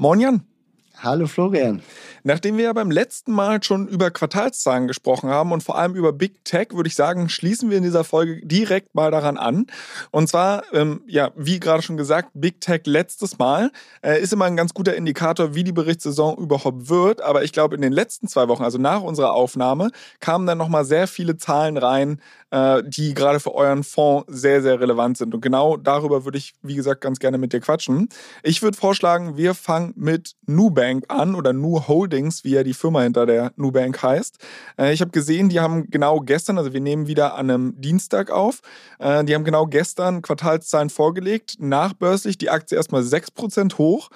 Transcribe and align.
Moin 0.00 0.18
Jan. 0.18 0.40
Hallo 1.04 1.26
Florian. 1.26 1.82
Nachdem 2.22 2.56
wir 2.56 2.64
ja 2.64 2.72
beim 2.72 2.90
letzten 2.90 3.32
Mal 3.32 3.62
schon 3.62 3.88
über 3.88 4.10
Quartalszahlen 4.10 4.88
gesprochen 4.88 5.30
haben 5.30 5.52
und 5.52 5.62
vor 5.62 5.78
allem 5.78 5.94
über 5.94 6.12
Big 6.12 6.44
Tech, 6.44 6.68
würde 6.72 6.88
ich 6.88 6.94
sagen, 6.94 7.28
schließen 7.28 7.70
wir 7.70 7.78
in 7.78 7.82
dieser 7.82 8.04
Folge 8.04 8.44
direkt 8.44 8.94
mal 8.94 9.10
daran 9.10 9.36
an. 9.36 9.66
Und 10.10 10.28
zwar, 10.28 10.62
ähm, 10.72 11.02
ja, 11.06 11.30
wie 11.36 11.60
gerade 11.60 11.82
schon 11.82 11.96
gesagt, 11.96 12.30
Big 12.34 12.60
Tech 12.60 12.82
letztes 12.84 13.38
Mal 13.38 13.70
äh, 14.02 14.20
ist 14.20 14.32
immer 14.32 14.44
ein 14.44 14.56
ganz 14.56 14.74
guter 14.74 14.94
Indikator, 14.94 15.54
wie 15.54 15.64
die 15.64 15.72
Berichtssaison 15.72 16.36
überhaupt 16.38 16.88
wird. 16.88 17.22
Aber 17.22 17.44
ich 17.44 17.52
glaube, 17.52 17.74
in 17.74 17.82
den 17.82 17.92
letzten 17.92 18.28
zwei 18.28 18.48
Wochen, 18.48 18.64
also 18.64 18.78
nach 18.78 19.02
unserer 19.02 19.32
Aufnahme, 19.32 19.90
kamen 20.20 20.46
dann 20.46 20.58
nochmal 20.58 20.84
sehr 20.84 21.06
viele 21.06 21.36
Zahlen 21.36 21.76
rein, 21.76 22.20
äh, 22.50 22.82
die 22.86 23.14
gerade 23.14 23.40
für 23.40 23.54
euren 23.54 23.84
Fonds 23.84 24.26
sehr, 24.28 24.62
sehr 24.62 24.80
relevant 24.80 25.16
sind. 25.18 25.34
Und 25.34 25.40
genau 25.40 25.76
darüber 25.76 26.24
würde 26.24 26.38
ich, 26.38 26.54
wie 26.62 26.74
gesagt, 26.74 27.00
ganz 27.00 27.18
gerne 27.18 27.38
mit 27.38 27.52
dir 27.52 27.60
quatschen. 27.60 28.08
Ich 28.42 28.62
würde 28.62 28.76
vorschlagen, 28.76 29.36
wir 29.36 29.54
fangen 29.54 29.92
mit 29.96 30.34
Nubank 30.46 31.04
an 31.08 31.34
oder 31.34 31.52
Nu 31.52 31.80
Holdings, 32.10 32.44
wie 32.44 32.50
ja 32.50 32.62
die 32.62 32.74
Firma 32.74 33.02
hinter 33.02 33.26
der 33.26 33.52
Nubank 33.56 34.02
heißt. 34.02 34.38
Äh, 34.78 34.92
ich 34.92 35.00
habe 35.00 35.10
gesehen, 35.10 35.48
die 35.48 35.60
haben 35.60 35.88
genau 35.90 36.20
gestern, 36.20 36.58
also 36.58 36.72
wir 36.72 36.80
nehmen 36.80 37.06
wieder 37.06 37.34
an 37.34 37.50
einem 37.50 37.80
Dienstag 37.80 38.30
auf, 38.30 38.60
äh, 38.98 39.24
die 39.24 39.34
haben 39.34 39.44
genau 39.44 39.66
gestern 39.66 40.22
Quartalszahlen 40.22 40.90
vorgelegt, 40.90 41.56
nachbörslich 41.60 42.36
die 42.38 42.50
Aktie 42.50 42.76
erstmal 42.76 43.02
6% 43.02 43.78
hoch, 43.78 44.10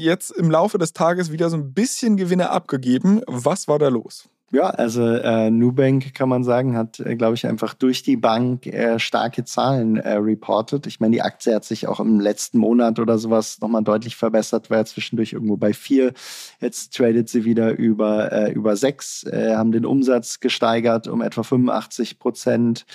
jetzt 0.00 0.32
im 0.32 0.50
Laufe 0.50 0.76
des 0.76 0.92
Tages 0.92 1.30
wieder 1.30 1.50
so 1.50 1.56
ein 1.56 1.72
bisschen 1.72 2.16
Gewinne 2.16 2.50
abgegeben. 2.50 3.22
Was 3.28 3.68
war 3.68 3.78
da 3.78 3.86
los? 3.86 4.28
Ja, 4.50 4.70
also 4.70 5.06
äh, 5.06 5.50
Nubank 5.50 6.14
kann 6.14 6.30
man 6.30 6.42
sagen, 6.42 6.74
hat, 6.74 7.00
äh, 7.00 7.16
glaube 7.16 7.34
ich, 7.34 7.46
einfach 7.46 7.74
durch 7.74 8.02
die 8.02 8.16
Bank 8.16 8.66
äh, 8.66 8.98
starke 8.98 9.44
Zahlen 9.44 9.98
äh, 9.98 10.14
reported. 10.14 10.86
Ich 10.86 11.00
meine, 11.00 11.12
die 11.12 11.20
Aktie 11.20 11.54
hat 11.54 11.66
sich 11.66 11.86
auch 11.86 12.00
im 12.00 12.18
letzten 12.18 12.56
Monat 12.56 12.98
oder 12.98 13.18
sowas 13.18 13.60
nochmal 13.60 13.82
deutlich 13.82 14.16
verbessert, 14.16 14.70
war 14.70 14.78
ja 14.78 14.84
zwischendurch 14.86 15.34
irgendwo 15.34 15.58
bei 15.58 15.74
vier. 15.74 16.14
Jetzt 16.60 16.96
tradet 16.96 17.28
sie 17.28 17.44
wieder 17.44 17.76
über, 17.76 18.32
äh, 18.32 18.52
über 18.52 18.74
sechs, 18.76 19.22
äh, 19.24 19.54
haben 19.54 19.70
den 19.70 19.84
Umsatz 19.84 20.40
gesteigert 20.40 21.08
um 21.08 21.20
etwa 21.20 21.42
85 21.42 22.18
Prozent, 22.18 22.86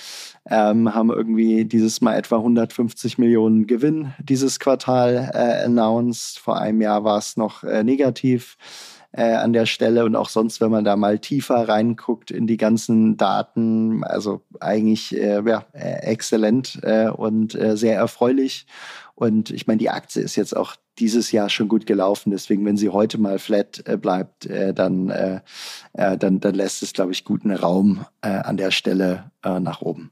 ähm, 0.50 0.95
haben 0.95 1.12
irgendwie 1.12 1.66
dieses 1.66 2.02
Mal 2.02 2.16
etwa 2.16 2.38
150 2.38 3.20
Millionen 3.20 3.67
Gewinn 3.67 4.12
dieses 4.17 4.60
Quartal 4.60 5.30
äh, 5.32 5.66
announced. 5.66 6.40
Vor 6.40 6.60
einem 6.60 6.82
Jahr 6.82 7.04
war 7.04 7.20
es 7.20 7.38
noch 7.38 7.64
äh, 7.64 7.84
negativ 7.84 8.58
äh, 9.14 9.33
an 9.33 9.53
der 9.53 9.66
Stelle 9.66 10.06
und 10.06 10.16
auch 10.16 10.30
sonst, 10.30 10.59
wenn 10.59 10.72
man 10.72 10.83
da 10.83 10.95
mal 10.95 11.19
tiefer 11.19 11.69
reinguckt 11.69 12.31
in 12.31 12.47
die 12.47 12.58
ganzen 12.58 13.16
Daten, 13.16 14.03
also 14.03 14.42
eigentlich 14.59 15.16
äh, 15.16 15.42
ja, 15.45 15.66
äh, 15.73 16.02
exzellent 16.02 16.80
äh, 16.81 17.09
und 17.09 17.55
äh, 17.55 17.78
sehr 17.78 17.95
erfreulich. 17.95 18.66
Und 19.16 19.52
ich 19.52 19.67
meine, 19.67 19.78
die 19.78 19.92
Aktie 19.92 20.23
ist 20.23 20.36
jetzt 20.36 20.58
auch 20.58 20.75
dieses 20.97 21.31
Jahr 21.31 21.50
schon 21.50 21.67
gut 21.67 21.86
gelaufen. 21.86 22.31
Deswegen, 22.31 22.66
wenn 22.66 22.78
sie 22.78 22.89
heute 22.89 23.20
mal 23.20 23.38
flat 23.38 23.83
bleibt, 24.02 24.50
dann, 24.50 25.42
dann, 25.94 26.39
dann 26.39 26.54
lässt 26.55 26.82
es, 26.83 26.93
glaube 26.93 27.11
ich, 27.11 27.23
guten 27.23 27.52
Raum 27.52 28.05
an 28.21 28.58
der 28.58 28.71
Stelle 28.71 29.32
nach 29.43 29.82
oben. 29.82 30.11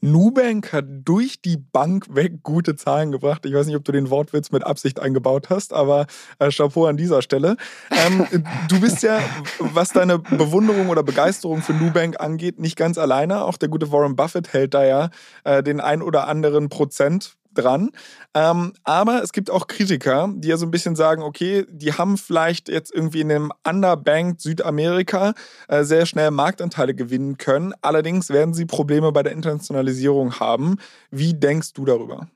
Nubank 0.00 0.72
hat 0.72 0.86
durch 0.88 1.42
die 1.42 1.56
Bank 1.56 2.06
weg 2.14 2.42
gute 2.42 2.76
Zahlen 2.76 3.12
gebracht. 3.12 3.44
Ich 3.44 3.52
weiß 3.52 3.66
nicht, 3.66 3.76
ob 3.76 3.84
du 3.84 3.92
den 3.92 4.10
Wortwitz 4.10 4.50
mit 4.50 4.64
Absicht 4.64 5.00
eingebaut 5.00 5.50
hast, 5.50 5.72
aber 5.72 6.06
äh, 6.38 6.50
Chapeau 6.50 6.86
an 6.86 6.96
dieser 6.96 7.22
Stelle. 7.22 7.56
Ähm, 7.90 8.26
du 8.68 8.80
bist 8.80 9.02
ja, 9.02 9.20
was 9.58 9.90
deine 9.90 10.18
Bewunderung 10.18 10.88
oder 10.88 11.02
Begeisterung 11.02 11.62
für 11.62 11.74
Nubank 11.74 12.20
angeht, 12.20 12.58
nicht 12.58 12.76
ganz 12.76 12.98
alleine. 12.98 13.44
Auch 13.44 13.56
der 13.56 13.68
gute 13.68 13.92
Warren 13.92 14.16
Buffett 14.16 14.52
hält 14.52 14.74
da 14.74 14.84
ja 14.84 15.10
äh, 15.44 15.62
den 15.62 15.80
ein 15.80 16.02
oder 16.02 16.28
anderen 16.28 16.68
Prozent 16.68 17.36
dran. 17.54 17.90
Ähm, 18.34 18.72
aber 18.84 19.22
es 19.22 19.32
gibt 19.32 19.50
auch 19.50 19.66
Kritiker, 19.66 20.32
die 20.34 20.48
ja 20.48 20.56
so 20.56 20.66
ein 20.66 20.70
bisschen 20.70 20.96
sagen, 20.96 21.22
okay, 21.22 21.66
die 21.70 21.92
haben 21.92 22.16
vielleicht 22.18 22.68
jetzt 22.68 22.94
irgendwie 22.94 23.20
in 23.20 23.30
einem 23.30 23.52
Underbanked 23.66 24.40
Südamerika 24.40 25.34
äh, 25.68 25.84
sehr 25.84 26.06
schnell 26.06 26.30
Marktanteile 26.30 26.94
gewinnen 26.94 27.36
können. 27.36 27.74
Allerdings 27.82 28.30
werden 28.30 28.54
sie 28.54 28.66
Probleme 28.66 29.12
bei 29.12 29.22
der 29.22 29.32
Internationalisierung 29.32 30.38
haben. 30.40 30.76
Wie 31.10 31.34
denkst 31.34 31.72
du 31.72 31.84
darüber? 31.84 32.28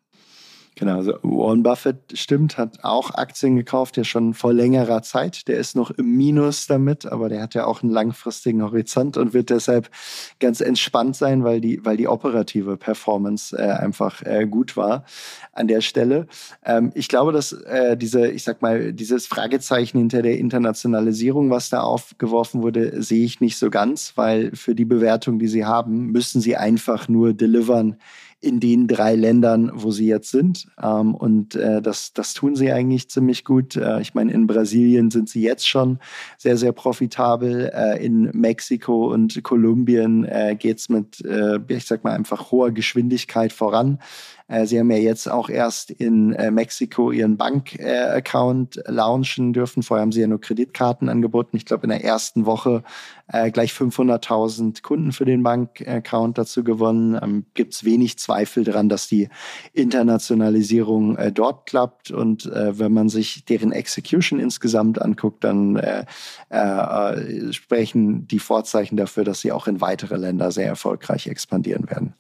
Genau, 0.77 0.97
also 0.97 1.15
Warren 1.23 1.63
Buffett 1.63 1.99
stimmt, 2.15 2.59
hat 2.59 2.83
auch 2.83 3.13
Aktien 3.15 3.55
gekauft, 3.55 3.97
ja 3.97 4.03
schon 4.03 4.35
vor 4.35 4.53
längerer 4.53 5.03
Zeit. 5.03 5.47
Der 5.47 5.57
ist 5.57 5.77
noch 5.77 5.93
im 5.93 6.17
Minus 6.17 6.67
damit, 6.67 7.07
aber 7.07 7.29
der 7.29 7.43
hat 7.43 7.55
ja 7.55 7.65
auch 7.65 7.85
einen 7.85 7.93
langfristigen 7.93 8.61
Horizont 8.61 9.17
und 9.17 9.35
wird 9.35 9.51
deshalb 9.51 9.89
ganz 10.41 10.61
entspannt 10.61 11.15
sein, 11.15 11.45
weil 11.45 11.61
die, 11.61 11.85
weil 11.85 11.97
die 11.97 12.09
operative 12.09 12.77
Performance 12.77 13.57
äh, 13.57 13.71
einfach 13.71 14.23
äh, 14.23 14.47
gut 14.47 14.77
war 14.77 15.05
an 15.53 15.69
der 15.69 15.81
Stelle. 15.81 16.27
Ähm, 16.65 16.91
ich 16.95 17.09
glaube, 17.09 17.31
dass 17.31 17.53
äh, 17.53 17.97
diese, 17.97 18.27
ich 18.27 18.43
sag 18.43 18.61
mal, 18.61 18.93
dieses 18.93 19.29
Fragezeichen 19.29 19.99
hinter 19.99 20.23
der 20.23 20.39
Internationalisierung, 20.39 21.51
was 21.51 21.71
da 21.71 21.83
aufgeworfen 21.83 22.63
wurde, 22.63 23.01
sehe 23.01 23.25
ich 23.25 23.41
nicht 23.41 23.59
so 23.59 23.71
ganz, 23.71 24.15
weil 24.17 24.51
für 24.57 24.75
die 24.75 24.85
Bewertung, 24.85 25.39
die 25.39 25.49
sie 25.49 25.65
haben, 25.65 26.11
müssen 26.11 26.41
sie 26.41 26.57
einfach 26.57 27.09
nur 27.09 27.33
delivern 27.33 27.97
in 28.45 28.61
den 28.61 28.87
drei 28.87 29.17
Ländern, 29.17 29.71
wo 29.75 29.91
sie 29.91 30.07
jetzt 30.07 30.31
sind. 30.31 30.67
Ähm, 30.81 31.15
und 31.15 31.55
äh, 31.55 31.81
das, 31.81 32.13
das 32.13 32.35
tun 32.35 32.55
sie 32.57 32.71
eigentlich 32.71 33.09
ziemlich 33.09 33.45
gut. 33.45 33.77
Äh, 33.77 34.01
ich 34.01 34.15
meine, 34.15 34.33
in 34.33 34.47
Brasilien 34.47 35.11
sind 35.11 35.29
sie 35.29 35.43
jetzt 35.43 35.67
schon 35.67 35.99
sehr, 36.37 36.57
sehr 36.57 36.73
profitabel. 36.73 37.73
Äh, 37.75 38.05
in 38.05 38.31
Mexiko 38.33 39.13
und 39.13 39.43
Kolumbien 39.43 40.25
äh, 40.25 40.57
geht 40.59 40.79
es 40.79 40.89
mit, 40.89 41.25
äh, 41.25 41.59
ich 41.69 41.87
sag 41.87 42.05
mal, 42.05 42.13
einfach 42.13 42.51
hoher 42.51 42.71
Geschwindigkeit 42.71 43.53
voran. 43.53 43.99
Äh, 44.47 44.67
sie 44.67 44.79
haben 44.79 44.91
ja 44.91 44.99
jetzt 44.99 45.31
auch 45.31 45.49
erst 45.49 45.91
in 45.91 46.35
äh, 46.35 46.51
Mexiko 46.51 47.11
ihren 47.11 47.37
Bank-Account 47.37 48.83
launchen 48.87 49.53
dürfen. 49.53 49.83
Vorher 49.83 50.03
haben 50.03 50.13
sie 50.13 50.21
ja 50.21 50.27
nur 50.27 50.41
Kreditkarten 50.41 51.09
angeboten. 51.09 51.57
Ich 51.57 51.65
glaube, 51.65 51.85
in 51.85 51.91
der 51.91 52.05
ersten 52.05 52.45
Woche 52.45 52.83
äh, 53.29 53.51
gleich 53.51 53.73
500.000 53.73 54.83
Kunden 54.83 55.13
für 55.13 55.25
den 55.25 55.43
Bank-Account 55.43 56.37
dazu 56.37 56.63
gewonnen. 56.63 57.19
Ähm, 57.23 57.47
Gibt 57.55 57.73
es 57.75 57.85
wenig 57.85 58.19
Zweifel 58.19 58.65
daran, 58.65 58.89
dass 58.89 59.09
die 59.09 59.29
Internationalisierung 59.73 61.17
dort 61.33 61.67
klappt. 61.67 62.11
Und 62.11 62.45
wenn 62.45 62.93
man 62.93 63.09
sich 63.09 63.45
deren 63.45 63.73
Execution 63.73 64.39
insgesamt 64.39 65.01
anguckt, 65.01 65.45
dann 65.45 65.81
sprechen 67.51 68.27
die 68.27 68.39
Vorzeichen 68.39 68.97
dafür, 68.97 69.25
dass 69.25 69.41
sie 69.41 69.53
auch 69.53 69.67
in 69.67 69.81
weitere 69.81 70.17
Länder 70.17 70.51
sehr 70.51 70.67
erfolgreich 70.67 71.27
expandieren 71.27 71.89
werden. 71.89 72.15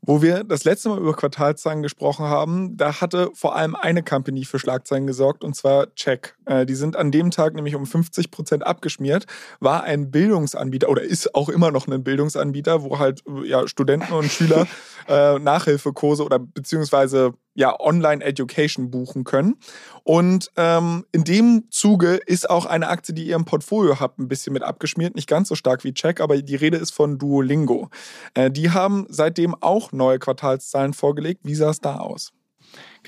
Wo 0.00 0.22
wir 0.22 0.44
das 0.44 0.64
letzte 0.64 0.88
Mal 0.88 0.98
über 0.98 1.12
Quartalszahlen 1.12 1.82
gesprochen 1.82 2.26
haben, 2.26 2.76
da 2.76 3.00
hatte 3.00 3.30
vor 3.34 3.56
allem 3.56 3.74
eine 3.74 4.02
Company 4.02 4.44
für 4.44 4.58
Schlagzeilen 4.58 5.06
gesorgt, 5.06 5.42
und 5.42 5.54
zwar 5.54 5.94
Check. 5.94 6.36
Äh, 6.46 6.66
die 6.66 6.76
sind 6.76 6.96
an 6.96 7.10
dem 7.10 7.30
Tag 7.30 7.54
nämlich 7.54 7.74
um 7.74 7.84
50 7.84 8.30
Prozent 8.30 8.66
abgeschmiert, 8.66 9.26
war 9.60 9.82
ein 9.82 10.10
Bildungsanbieter 10.10 10.88
oder 10.88 11.02
ist 11.02 11.34
auch 11.34 11.48
immer 11.48 11.70
noch 11.72 11.88
ein 11.88 12.04
Bildungsanbieter, 12.04 12.82
wo 12.82 12.98
halt 12.98 13.22
ja, 13.44 13.66
Studenten 13.66 14.12
und 14.12 14.30
Schüler 14.30 14.66
äh, 15.08 15.38
Nachhilfekurse 15.38 16.24
oder 16.24 16.38
beziehungsweise 16.38 17.34
ja, 17.58 17.74
Online-Education 17.80 18.88
buchen 18.92 19.24
können. 19.24 19.56
Und 20.04 20.48
ähm, 20.56 21.04
in 21.10 21.24
dem 21.24 21.64
Zuge 21.70 22.20
ist 22.24 22.48
auch 22.48 22.66
eine 22.66 22.86
Aktie, 22.86 23.12
die 23.12 23.26
ihr 23.26 23.34
im 23.34 23.46
Portfolio 23.46 23.98
habt, 23.98 24.20
ein 24.20 24.28
bisschen 24.28 24.52
mit 24.52 24.62
abgeschmiert. 24.62 25.16
Nicht 25.16 25.28
ganz 25.28 25.48
so 25.48 25.56
stark 25.56 25.82
wie 25.82 25.92
Check, 25.92 26.20
aber 26.20 26.40
die 26.40 26.54
Rede 26.54 26.76
ist 26.76 26.92
von 26.92 27.18
Duolingo. 27.18 27.90
Äh, 28.34 28.52
die 28.52 28.70
haben 28.70 29.06
seitdem 29.08 29.56
auch 29.60 29.90
neue 29.90 30.20
Quartalszahlen 30.20 30.94
vorgelegt. 30.94 31.40
Wie 31.42 31.56
sah 31.56 31.70
es 31.70 31.80
da 31.80 31.96
aus? 31.96 32.32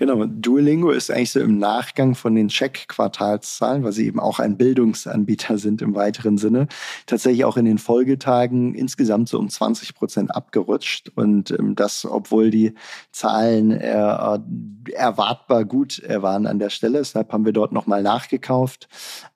Genau, 0.00 0.24
Duolingo 0.24 0.92
ist 0.92 1.10
eigentlich 1.10 1.32
so 1.32 1.40
im 1.40 1.58
Nachgang 1.58 2.14
von 2.14 2.34
den 2.34 2.48
Check-Quartalszahlen, 2.48 3.84
weil 3.84 3.92
sie 3.92 4.06
eben 4.06 4.18
auch 4.18 4.38
ein 4.38 4.56
Bildungsanbieter 4.56 5.58
sind 5.58 5.82
im 5.82 5.94
weiteren 5.94 6.38
Sinne, 6.38 6.68
tatsächlich 7.04 7.44
auch 7.44 7.58
in 7.58 7.66
den 7.66 7.76
Folgetagen 7.76 8.74
insgesamt 8.74 9.28
so 9.28 9.38
um 9.38 9.50
20 9.50 9.94
Prozent 9.94 10.34
abgerutscht. 10.34 11.10
Und 11.16 11.50
ähm, 11.50 11.74
das, 11.74 12.06
obwohl 12.06 12.48
die 12.48 12.72
Zahlen 13.12 13.72
äh, 13.72 14.38
erwartbar 14.94 15.66
gut 15.66 16.02
äh, 16.04 16.22
waren 16.22 16.46
an 16.46 16.58
der 16.58 16.70
Stelle. 16.70 16.96
Deshalb 16.96 17.30
haben 17.30 17.44
wir 17.44 17.52
dort 17.52 17.72
nochmal 17.72 18.02
nachgekauft. 18.02 18.88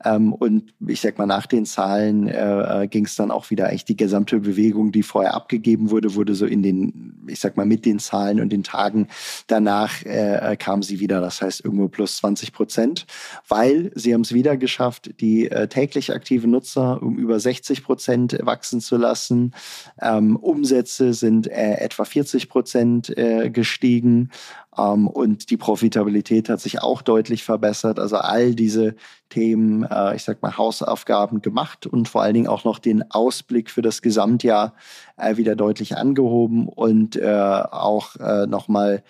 Ähm, 0.03 0.33
und 0.33 0.73
ich 0.89 1.03
sag 1.03 1.19
mal, 1.19 1.27
nach 1.27 1.45
den 1.45 1.67
Zahlen 1.67 2.27
äh, 2.27 2.85
äh 2.85 2.87
ging 2.87 3.05
es 3.05 3.17
dann 3.17 3.31
auch 3.31 3.51
wieder 3.51 3.69
eigentlich 3.69 3.85
die 3.85 3.99
gesamte 3.99 4.41
Bewegung, 4.41 4.93
die 4.93 5.03
vorher 5.03 5.35
abgegeben 5.35 5.91
wurde, 5.91 6.15
wurde 6.15 6.35
so 6.35 6.47
in 6.47 6.63
den, 6.63 7.23
ich 7.27 7.41
sag 7.41 7.59
mal, 7.59 7.67
mit 7.67 7.85
den 7.85 7.99
Zahlen 7.99 8.41
und 8.41 8.51
den 8.51 8.63
Tagen 8.63 9.09
danach 9.47 10.03
äh, 10.07 10.54
äh, 10.55 10.57
kam 10.57 10.83
sie 10.83 11.01
wieder. 11.01 11.21
Das 11.21 11.43
heißt 11.43 11.65
irgendwo 11.65 11.89
plus 11.89 12.17
20 12.19 12.53
Prozent, 12.53 13.07
weil 13.49 13.91
sie 13.95 14.15
haben 14.15 14.23
es 14.23 14.33
wieder 14.33 14.57
geschafft, 14.57 15.21
die 15.21 15.51
äh, 15.51 15.69
täglich 15.69 16.13
aktiven 16.13 16.51
Nutzer 16.51 17.03
um 17.03 17.17
über 17.17 17.39
60 17.39 17.85
Prozent 17.85 18.39
wachsen 18.43 18.81
zu 18.81 18.97
lassen. 18.97 19.55
Ähm, 20.01 20.37
Umsätze 20.37 21.13
sind 21.13 21.47
äh, 21.49 21.77
etwa 21.79 22.05
40 22.05 22.49
Prozent 22.49 23.17
äh, 23.17 23.51
gestiegen. 23.51 24.31
Ähm, 24.77 25.07
und 25.09 25.51
die 25.51 25.57
Profitabilität 25.57 26.49
hat 26.49 26.61
sich 26.61 26.83
auch 26.83 27.03
deutlich 27.03 27.45
verbessert. 27.45 27.99
Also 27.99 28.17
all 28.17 28.55
diese 28.55 28.95
Themen, 29.29 29.85
äh, 29.85 30.17
ich 30.17 30.25
sag 30.25 30.43
mal, 30.43 30.57
Hausaufgaben 30.57 31.43
gemacht 31.43 31.87
und 31.87 32.09
vor 32.09 32.23
allen 32.23 32.35
Dingen 32.35 32.49
auch 32.49 32.65
noch 32.65 32.79
den 32.79 33.11
Ausblick 33.11 33.71
für 33.71 33.83
das 33.83 34.03
Gesamtjahr 34.03 34.75
äh, 35.17 35.37
wieder 35.37 35.57
deutlich 35.57 35.97
angehoben 35.97 36.69
und 36.69 37.21
auch 37.25 38.17
äh, 38.17 38.47
nochmal, 38.47 39.03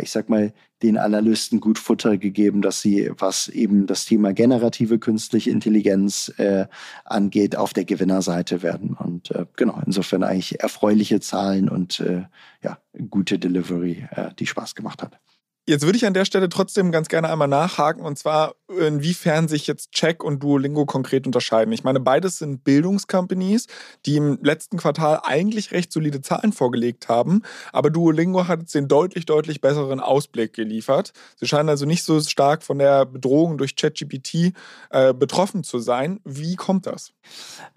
ich 0.00 0.10
sag 0.10 0.28
mal, 0.28 0.52
den 0.82 0.98
Analysten 0.98 1.60
gut 1.60 1.78
Futter 1.78 2.18
gegeben, 2.18 2.60
dass 2.62 2.80
sie, 2.80 3.10
was 3.18 3.48
eben 3.48 3.86
das 3.86 4.04
Thema 4.04 4.32
generative 4.32 4.98
künstliche 4.98 5.50
Intelligenz 5.50 6.32
äh, 6.38 6.66
angeht, 7.04 7.56
auf 7.56 7.72
der 7.72 7.84
Gewinnerseite 7.84 8.62
werden. 8.62 8.94
Und 8.94 9.30
äh, 9.30 9.46
genau, 9.56 9.80
insofern 9.86 10.24
eigentlich 10.24 10.60
erfreuliche 10.60 11.20
Zahlen 11.20 11.68
und 11.68 12.00
äh, 12.00 12.24
ja, 12.62 12.78
gute 13.10 13.38
Delivery, 13.38 14.06
äh, 14.10 14.30
die 14.38 14.46
Spaß 14.46 14.74
gemacht 14.74 15.02
hat. 15.02 15.18
Jetzt 15.64 15.84
würde 15.84 15.96
ich 15.96 16.06
an 16.06 16.14
der 16.14 16.24
Stelle 16.24 16.48
trotzdem 16.48 16.90
ganz 16.90 17.06
gerne 17.06 17.30
einmal 17.30 17.46
nachhaken 17.46 18.02
und 18.02 18.18
zwar, 18.18 18.56
inwiefern 18.68 19.46
sich 19.46 19.68
jetzt 19.68 19.92
Check 19.92 20.24
und 20.24 20.42
Duolingo 20.42 20.86
konkret 20.86 21.24
unterscheiden. 21.24 21.72
Ich 21.72 21.84
meine, 21.84 22.00
beides 22.00 22.38
sind 22.38 22.64
Bildungscompanies, 22.64 23.68
die 24.04 24.16
im 24.16 24.38
letzten 24.42 24.78
Quartal 24.78 25.20
eigentlich 25.22 25.70
recht 25.70 25.92
solide 25.92 26.20
Zahlen 26.20 26.52
vorgelegt 26.52 27.08
haben, 27.08 27.42
aber 27.72 27.90
Duolingo 27.90 28.48
hat 28.48 28.60
jetzt 28.60 28.74
den 28.74 28.88
deutlich, 28.88 29.24
deutlich 29.24 29.60
besseren 29.60 30.00
Ausblick 30.00 30.52
geliefert. 30.52 31.12
Sie 31.36 31.46
scheinen 31.46 31.68
also 31.68 31.86
nicht 31.86 32.02
so 32.02 32.20
stark 32.20 32.64
von 32.64 32.78
der 32.78 33.04
Bedrohung 33.04 33.56
durch 33.56 33.76
ChatGPT 33.76 34.54
äh, 34.90 35.14
betroffen 35.14 35.62
zu 35.62 35.78
sein. 35.78 36.18
Wie 36.24 36.56
kommt 36.56 36.86
das? 36.86 37.12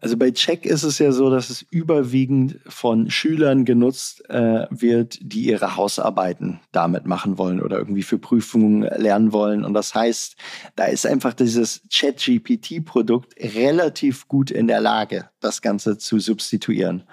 Also 0.01 0.17
bei 0.17 0.31
Check 0.31 0.65
ist 0.65 0.83
es 0.83 0.97
ja 0.97 1.11
so, 1.11 1.29
dass 1.29 1.51
es 1.51 1.61
überwiegend 1.69 2.59
von 2.67 3.11
Schülern 3.11 3.63
genutzt 3.63 4.27
äh, 4.29 4.65
wird, 4.71 5.19
die 5.21 5.45
ihre 5.45 5.75
Hausarbeiten 5.75 6.61
damit 6.71 7.05
machen 7.05 7.37
wollen 7.37 7.61
oder 7.61 7.74
oder 7.75 7.81
irgendwie 7.81 8.03
für 8.03 8.17
Prüfungen 8.17 8.81
lernen 8.81 9.31
wollen. 9.33 9.65
Und 9.65 9.73
das 9.73 9.93
heißt, 9.93 10.35
da 10.75 10.85
ist 10.85 11.05
einfach 11.05 11.33
dieses 11.33 11.81
Chat-GPT-Produkt 11.89 13.35
relativ 13.55 14.27
gut 14.27 14.51
in 14.51 14.67
der 14.67 14.79
Lage, 14.79 15.29
das 15.41 15.61
Ganze 15.61 15.97
zu 15.97 16.19
substituieren. 16.19 17.03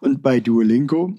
Und 0.00 0.22
bei 0.22 0.40
Duolingo 0.40 1.14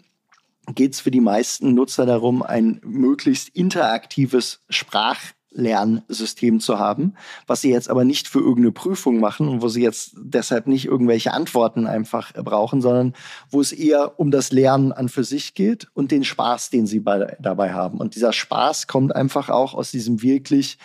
geht 0.76 0.94
es 0.94 1.02
für 1.02 1.12
die 1.12 1.22
meisten 1.22 1.74
Nutzer 1.74 2.06
darum, 2.06 2.44
ein 2.44 2.80
möglichst 2.84 3.50
interaktives 3.50 4.64
Sprach 4.70 5.20
Lernsystem 5.52 6.60
zu 6.60 6.80
haben, 6.80 7.16
was 7.46 7.62
sie 7.62 7.70
jetzt 7.70 7.90
aber 7.90 8.06
nicht 8.06 8.28
für 8.28 8.40
irgendeine 8.40 8.72
Prüfung 8.72 9.20
machen 9.20 9.48
und 9.48 9.62
wo 9.62 9.68
sie 9.68 9.82
jetzt 9.82 10.14
deshalb 10.18 10.68
nicht 10.68 10.86
irgendwelche 10.86 11.34
Antworten 11.34 11.88
einfach 11.88 12.34
brauchen, 12.34 12.82
sondern 12.82 13.14
wo 13.50 13.60
es 13.60 13.72
eher 13.72 14.20
um 14.20 14.32
das 14.32 14.52
Lernen 14.52 14.92
an 14.92 15.10
für 15.10 15.24
sich 15.24 15.54
geht 15.54 15.88
und 15.94 16.12
den 16.12 16.24
Spaß, 16.24 16.70
den 16.70 16.88
sie 16.88 17.00
bei, 17.00 17.38
dabei 17.40 17.74
haben. 17.74 18.00
Und 18.00 18.16
dieser 18.16 18.34
Spaß 18.34 18.88
kommt 18.88 19.16
einfach 19.16 19.50
auch 19.50 19.74
aus 19.74 19.92
diesem 19.92 20.22
wirklich 20.22 20.78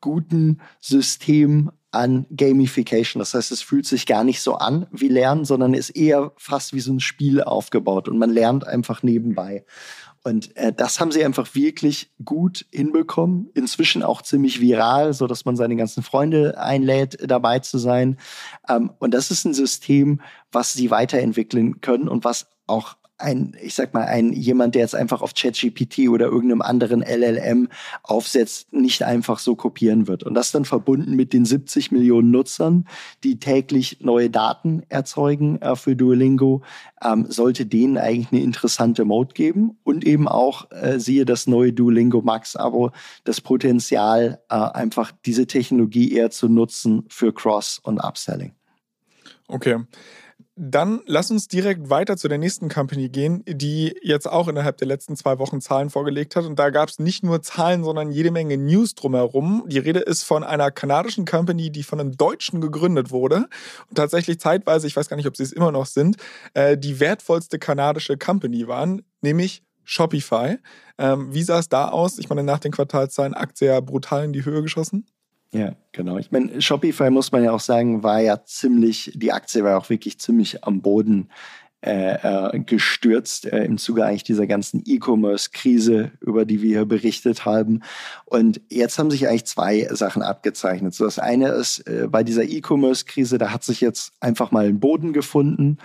guten 0.00 0.60
System 0.80 1.70
an 1.92 2.26
Gamification. 2.34 3.18
Das 3.18 3.34
heißt, 3.34 3.50
es 3.50 3.62
fühlt 3.62 3.86
sich 3.86 4.06
gar 4.06 4.22
nicht 4.22 4.40
so 4.40 4.54
an 4.54 4.86
wie 4.92 5.08
Lernen, 5.08 5.44
sondern 5.44 5.74
ist 5.74 5.90
eher 5.90 6.32
fast 6.36 6.72
wie 6.72 6.80
so 6.80 6.92
ein 6.92 7.00
Spiel 7.00 7.42
aufgebaut 7.42 8.08
und 8.08 8.18
man 8.18 8.30
lernt 8.30 8.66
einfach 8.66 9.02
nebenbei. 9.02 9.64
Und 10.22 10.54
äh, 10.56 10.72
das 10.72 11.00
haben 11.00 11.12
sie 11.12 11.24
einfach 11.24 11.54
wirklich 11.54 12.10
gut 12.24 12.66
hinbekommen. 12.70 13.48
Inzwischen 13.54 14.02
auch 14.02 14.20
ziemlich 14.22 14.60
viral, 14.60 15.14
so 15.14 15.26
dass 15.26 15.44
man 15.44 15.56
seine 15.56 15.76
ganzen 15.76 16.02
Freunde 16.02 16.58
einlädt, 16.58 17.18
dabei 17.26 17.60
zu 17.60 17.78
sein. 17.78 18.18
Ähm, 18.68 18.92
und 18.98 19.14
das 19.14 19.30
ist 19.30 19.44
ein 19.44 19.54
System, 19.54 20.20
was 20.52 20.74
sie 20.74 20.90
weiterentwickeln 20.90 21.80
können 21.80 22.08
und 22.08 22.24
was 22.24 22.48
auch 22.66 22.96
ein, 23.20 23.56
ich 23.62 23.74
sag 23.74 23.94
mal, 23.94 24.04
ein 24.04 24.32
jemand, 24.32 24.74
der 24.74 24.82
jetzt 24.82 24.94
einfach 24.94 25.22
auf 25.22 25.34
ChatGPT 25.34 26.08
oder 26.08 26.26
irgendeinem 26.26 26.62
anderen 26.62 27.02
LLM 27.02 27.68
aufsetzt, 28.02 28.72
nicht 28.72 29.02
einfach 29.02 29.38
so 29.38 29.56
kopieren 29.56 30.08
wird. 30.08 30.22
Und 30.22 30.34
das 30.34 30.52
dann 30.52 30.64
verbunden 30.64 31.16
mit 31.16 31.32
den 31.32 31.44
70 31.44 31.92
Millionen 31.92 32.30
Nutzern, 32.30 32.86
die 33.24 33.38
täglich 33.38 34.00
neue 34.00 34.30
Daten 34.30 34.82
erzeugen 34.88 35.60
äh, 35.60 35.76
für 35.76 35.96
Duolingo, 35.96 36.62
ähm, 37.02 37.26
sollte 37.28 37.66
denen 37.66 37.98
eigentlich 37.98 38.32
eine 38.32 38.42
interessante 38.42 39.04
Mode 39.04 39.34
geben 39.34 39.78
und 39.84 40.04
eben 40.04 40.28
auch, 40.28 40.70
äh, 40.70 40.98
siehe 40.98 41.24
das 41.24 41.46
neue 41.46 41.72
Duolingo 41.72 42.22
Max 42.22 42.56
Abo, 42.56 42.90
das 43.24 43.40
Potenzial, 43.40 44.40
äh, 44.48 44.54
einfach 44.54 45.12
diese 45.24 45.46
Technologie 45.46 46.12
eher 46.12 46.30
zu 46.30 46.48
nutzen 46.48 47.04
für 47.08 47.32
Cross- 47.32 47.80
und 47.82 47.98
Upselling. 47.98 48.54
Okay. 49.48 49.78
Dann 50.62 51.00
lass 51.06 51.30
uns 51.30 51.48
direkt 51.48 51.88
weiter 51.88 52.18
zu 52.18 52.28
der 52.28 52.36
nächsten 52.36 52.68
Company 52.68 53.08
gehen, 53.08 53.42
die 53.46 53.94
jetzt 54.02 54.26
auch 54.26 54.46
innerhalb 54.46 54.76
der 54.76 54.88
letzten 54.88 55.16
zwei 55.16 55.38
Wochen 55.38 55.62
Zahlen 55.62 55.88
vorgelegt 55.88 56.36
hat. 56.36 56.44
Und 56.44 56.58
da 56.58 56.68
gab 56.68 56.90
es 56.90 56.98
nicht 56.98 57.24
nur 57.24 57.40
Zahlen, 57.40 57.82
sondern 57.82 58.10
jede 58.10 58.30
Menge 58.30 58.58
News 58.58 58.94
drumherum. 58.94 59.64
Die 59.68 59.78
Rede 59.78 60.00
ist 60.00 60.22
von 60.22 60.44
einer 60.44 60.70
kanadischen 60.70 61.24
Company, 61.24 61.70
die 61.70 61.82
von 61.82 61.98
einem 61.98 62.14
Deutschen 62.14 62.60
gegründet 62.60 63.10
wurde 63.10 63.48
und 63.88 63.94
tatsächlich 63.96 64.38
zeitweise, 64.38 64.86
ich 64.86 64.94
weiß 64.94 65.08
gar 65.08 65.16
nicht, 65.16 65.26
ob 65.26 65.34
sie 65.34 65.44
es 65.44 65.52
immer 65.52 65.72
noch 65.72 65.86
sind, 65.86 66.18
äh, 66.52 66.76
die 66.76 67.00
wertvollste 67.00 67.58
kanadische 67.58 68.18
Company 68.18 68.68
waren, 68.68 69.00
nämlich 69.22 69.62
Shopify. 69.84 70.58
Ähm, 70.98 71.32
wie 71.32 71.42
sah 71.42 71.60
es 71.60 71.70
da 71.70 71.88
aus? 71.88 72.18
Ich 72.18 72.28
meine, 72.28 72.42
nach 72.42 72.58
den 72.58 72.72
Quartalszahlen 72.72 73.32
Aktie 73.32 73.68
ja 73.68 73.80
brutal 73.80 74.24
in 74.24 74.34
die 74.34 74.44
Höhe 74.44 74.60
geschossen. 74.60 75.06
Ja, 75.52 75.74
genau. 75.92 76.18
Ich 76.18 76.30
meine, 76.30 76.62
Shopify 76.62 77.10
muss 77.10 77.32
man 77.32 77.42
ja 77.42 77.52
auch 77.52 77.60
sagen, 77.60 78.02
war 78.02 78.20
ja 78.20 78.44
ziemlich, 78.44 79.12
die 79.14 79.32
Aktie 79.32 79.64
war 79.64 79.78
auch 79.78 79.90
wirklich 79.90 80.20
ziemlich 80.20 80.62
am 80.62 80.80
Boden 80.80 81.28
äh, 81.82 82.12
äh, 82.52 82.60
gestürzt 82.60 83.46
äh, 83.46 83.64
im 83.64 83.78
Zuge 83.78 84.04
eigentlich 84.04 84.22
dieser 84.22 84.46
ganzen 84.46 84.82
E-Commerce-Krise, 84.84 86.12
über 86.20 86.44
die 86.44 86.60
wir 86.60 86.68
hier 86.68 86.84
berichtet 86.84 87.46
haben. 87.46 87.80
Und 88.26 88.60
jetzt 88.68 88.98
haben 88.98 89.10
sich 89.10 89.26
eigentlich 89.26 89.46
zwei 89.46 89.88
Sachen 89.90 90.22
abgezeichnet. 90.22 90.92
So 90.92 91.06
das 91.06 91.18
eine 91.18 91.48
ist, 91.48 91.80
äh, 91.88 92.06
bei 92.06 92.22
dieser 92.22 92.44
E-Commerce-Krise, 92.44 93.38
da 93.38 93.50
hat 93.50 93.64
sich 93.64 93.80
jetzt 93.80 94.12
einfach 94.20 94.50
mal 94.52 94.66
ein 94.66 94.78
Boden 94.78 95.14
gefunden. 95.14 95.78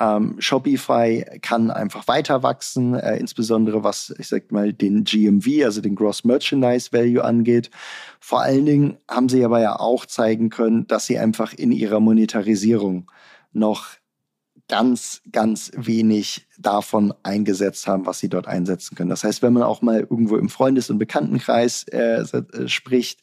Ähm, 0.00 0.36
Shopify 0.40 1.24
kann 1.40 1.70
einfach 1.70 2.08
weiter 2.08 2.42
wachsen, 2.42 2.94
äh, 2.94 3.16
insbesondere 3.16 3.84
was, 3.84 4.12
ich 4.18 4.28
sag 4.28 4.50
mal, 4.50 4.72
den 4.72 5.04
GMV, 5.04 5.64
also 5.64 5.80
den 5.80 5.94
Gross 5.94 6.24
Merchandise 6.24 6.92
Value 6.92 7.22
angeht. 7.22 7.70
Vor 8.18 8.40
allen 8.40 8.66
Dingen 8.66 8.98
haben 9.08 9.28
sie 9.28 9.44
aber 9.44 9.60
ja 9.60 9.78
auch 9.78 10.04
zeigen 10.06 10.50
können, 10.50 10.86
dass 10.88 11.06
sie 11.06 11.18
einfach 11.18 11.52
in 11.52 11.70
ihrer 11.70 12.00
Monetarisierung 12.00 13.10
noch 13.52 13.86
ganz, 14.68 15.22
ganz 15.30 15.70
wenig 15.76 16.46
davon 16.58 17.14
eingesetzt 17.22 17.86
haben, 17.86 18.06
was 18.06 18.18
sie 18.18 18.28
dort 18.28 18.46
einsetzen 18.46 18.94
können. 18.94 19.10
Das 19.10 19.24
heißt, 19.24 19.42
wenn 19.42 19.52
man 19.52 19.62
auch 19.62 19.82
mal 19.82 20.00
irgendwo 20.00 20.36
im 20.36 20.48
Freundes- 20.48 20.90
und 20.90 20.98
Bekanntenkreis 20.98 21.84
äh, 21.84 22.20
äh, 22.20 22.68
spricht, 22.68 23.20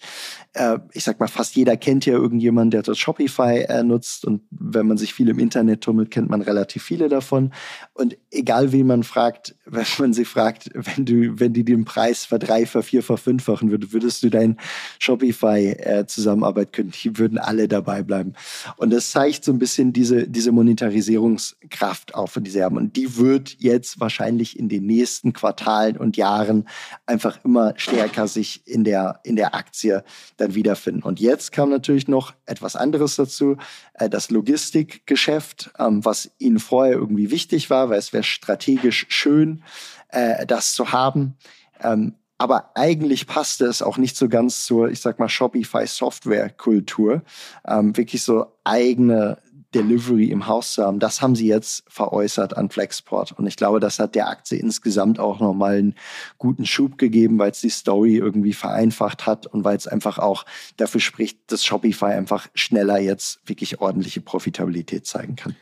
äh, 0.54 0.80
ich 0.94 1.04
sag 1.04 1.20
mal, 1.20 1.28
fast 1.28 1.56
jeder 1.56 1.78
kennt 1.78 2.06
ja 2.06 2.14
irgendjemanden, 2.14 2.72
der 2.72 2.82
dort 2.82 2.98
Shopify 2.98 3.66
äh, 3.68 3.84
nutzt 3.84 4.26
und 4.26 4.42
wenn 4.50 4.88
man 4.88 4.98
sich 4.98 5.14
viel 5.14 5.30
im 5.30 5.40
Internet 5.40 5.82
tummelt, 5.82 6.12
kennt 6.12 6.30
man 6.30 6.42
relativ 6.42 6.84
viele 6.84 7.10
davon. 7.10 7.54
Und 7.94 8.18
egal 8.32 8.72
wen 8.72 8.88
man 8.88 9.04
fragt, 9.04 9.56
wenn 9.66 9.86
man 10.00 10.14
sie 10.14 10.26
fragt, 10.26 10.70
wenn 10.74 11.06
du, 11.06 11.40
wenn 11.40 11.54
die 11.54 11.64
den 11.64 11.86
Preis 11.86 12.26
verdreifachen, 12.26 12.82
vier, 12.84 13.04
verfünffachen 13.04 13.70
würde, 13.70 13.94
würdest 13.94 14.24
du 14.24 14.30
dein 14.30 14.58
Shopify-Zusammenarbeit 15.00 16.70
äh, 16.70 16.72
können, 16.72 16.92
die 17.04 17.18
würden 17.18 17.38
alle 17.38 17.68
dabei 17.68 18.02
bleiben. 18.02 18.34
Und 18.78 18.92
das 18.92 19.12
zeigt 19.12 19.46
so 19.46 19.52
ein 19.52 19.60
bisschen 19.60 19.94
diese, 19.94 20.28
diese 20.28 20.52
Monetarisierungskraft 20.52 22.16
auch 22.16 22.30
von 22.30 22.44
dieser 22.44 22.72
haben. 22.72 22.78
Und 22.78 22.96
die 22.96 23.18
wird 23.22 23.56
jetzt 23.60 24.00
wahrscheinlich 24.00 24.58
in 24.58 24.68
den 24.68 24.86
nächsten 24.86 25.32
Quartalen 25.32 25.96
und 25.96 26.18
Jahren 26.18 26.68
einfach 27.06 27.40
immer 27.46 27.74
stärker 27.78 28.28
sich 28.28 28.68
in 28.68 28.84
der, 28.84 29.22
in 29.24 29.36
der 29.36 29.56
Aktie 29.56 30.04
dann 30.38 30.56
wiederfinden. 30.56 31.04
Und 31.04 31.20
jetzt 31.20 31.52
kam 31.52 31.70
natürlich 31.70 32.08
noch 32.08 32.34
etwas 32.46 32.76
anderes 32.76 33.16
dazu, 33.16 33.58
äh, 33.94 34.10
das 34.10 34.32
Logistikgeschäft, 34.32 35.72
ähm, 35.80 36.04
was 36.04 36.32
ihnen 36.40 36.60
vorher 36.60 36.96
irgendwie 36.96 37.32
wichtig 37.32 37.70
war, 37.70 37.90
weil 37.90 38.00
es 38.00 38.12
wäre 38.12 38.24
strategisch 38.24 39.06
schön, 39.10 39.64
äh, 40.10 40.46
das 40.46 40.74
zu 40.74 40.92
haben. 40.92 41.38
Ähm, 41.82 42.16
aber 42.42 42.72
eigentlich 42.74 43.28
passte 43.28 43.66
es 43.66 43.84
auch 43.84 43.98
nicht 43.98 44.18
so 44.18 44.28
ganz 44.28 44.66
zur, 44.66 44.90
ich 44.90 45.00
sag 45.00 45.20
mal, 45.20 45.30
Shopify-Software-Kultur, 45.30 47.22
ähm, 47.68 47.96
wirklich 47.96 48.24
so 48.24 48.48
eigene 48.64 49.38
Delivery 49.74 50.26
im 50.26 50.48
Haus 50.48 50.74
zu 50.74 50.84
haben. 50.84 51.00
Das 51.00 51.22
haben 51.22 51.36
sie 51.36 51.48
jetzt 51.48 51.84
veräußert 51.88 52.58
an 52.58 52.70
Flexport. 52.70 53.32
Und 53.32 53.48
ich 53.48 53.56
glaube, 53.56 53.80
das 53.80 54.00
hat 54.00 54.16
der 54.16 54.28
Aktie 54.28 54.58
insgesamt 54.58 55.20
auch 55.20 55.40
nochmal 55.40 55.78
einen 55.78 55.96
guten 56.38 56.66
Schub 56.66 56.98
gegeben, 56.98 57.40
weil 57.40 57.52
es 57.52 57.62
die 57.62 57.70
Story 57.70 58.18
irgendwie 58.18 58.54
vereinfacht 58.54 59.26
hat 59.26 59.48
und 59.48 59.64
weil 59.64 59.78
es 59.78 59.88
einfach 59.88 60.20
auch 60.20 60.46
dafür 60.78 61.02
spricht, 61.02 61.52
dass 61.52 61.66
Shopify 61.66 62.06
einfach 62.06 62.48
schneller 62.54 63.00
jetzt 63.00 63.40
wirklich 63.46 63.80
ordentliche 63.80 64.22
Profitabilität 64.22 65.06
zeigen 65.06 65.36
kann. 65.36 65.56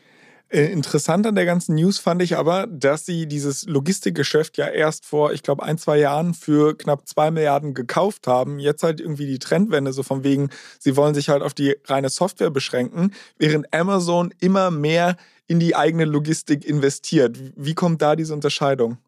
Äh, 0.50 0.66
interessant 0.72 1.28
an 1.28 1.36
der 1.36 1.44
ganzen 1.44 1.76
News 1.76 1.98
fand 1.98 2.20
ich 2.22 2.36
aber, 2.36 2.66
dass 2.66 3.06
sie 3.06 3.26
dieses 3.26 3.66
Logistikgeschäft 3.66 4.56
ja 4.56 4.66
erst 4.66 5.06
vor, 5.06 5.32
ich 5.32 5.44
glaube, 5.44 5.62
ein, 5.62 5.78
zwei 5.78 5.98
Jahren 5.98 6.34
für 6.34 6.76
knapp 6.76 7.06
zwei 7.06 7.30
Milliarden 7.30 7.72
gekauft 7.72 8.26
haben. 8.26 8.58
Jetzt 8.58 8.82
halt 8.82 9.00
irgendwie 9.00 9.26
die 9.26 9.38
Trendwende, 9.38 9.92
so 9.92 10.02
von 10.02 10.24
wegen, 10.24 10.50
sie 10.80 10.96
wollen 10.96 11.14
sich 11.14 11.28
halt 11.28 11.42
auf 11.42 11.54
die 11.54 11.76
reine 11.84 12.08
Software 12.08 12.50
beschränken, 12.50 13.14
während 13.38 13.72
Amazon 13.72 14.34
immer 14.40 14.72
mehr 14.72 15.16
in 15.46 15.60
die 15.60 15.76
eigene 15.76 16.04
Logistik 16.04 16.64
investiert. 16.64 17.38
Wie 17.54 17.74
kommt 17.74 18.02
da 18.02 18.16
diese 18.16 18.34
Unterscheidung? 18.34 18.98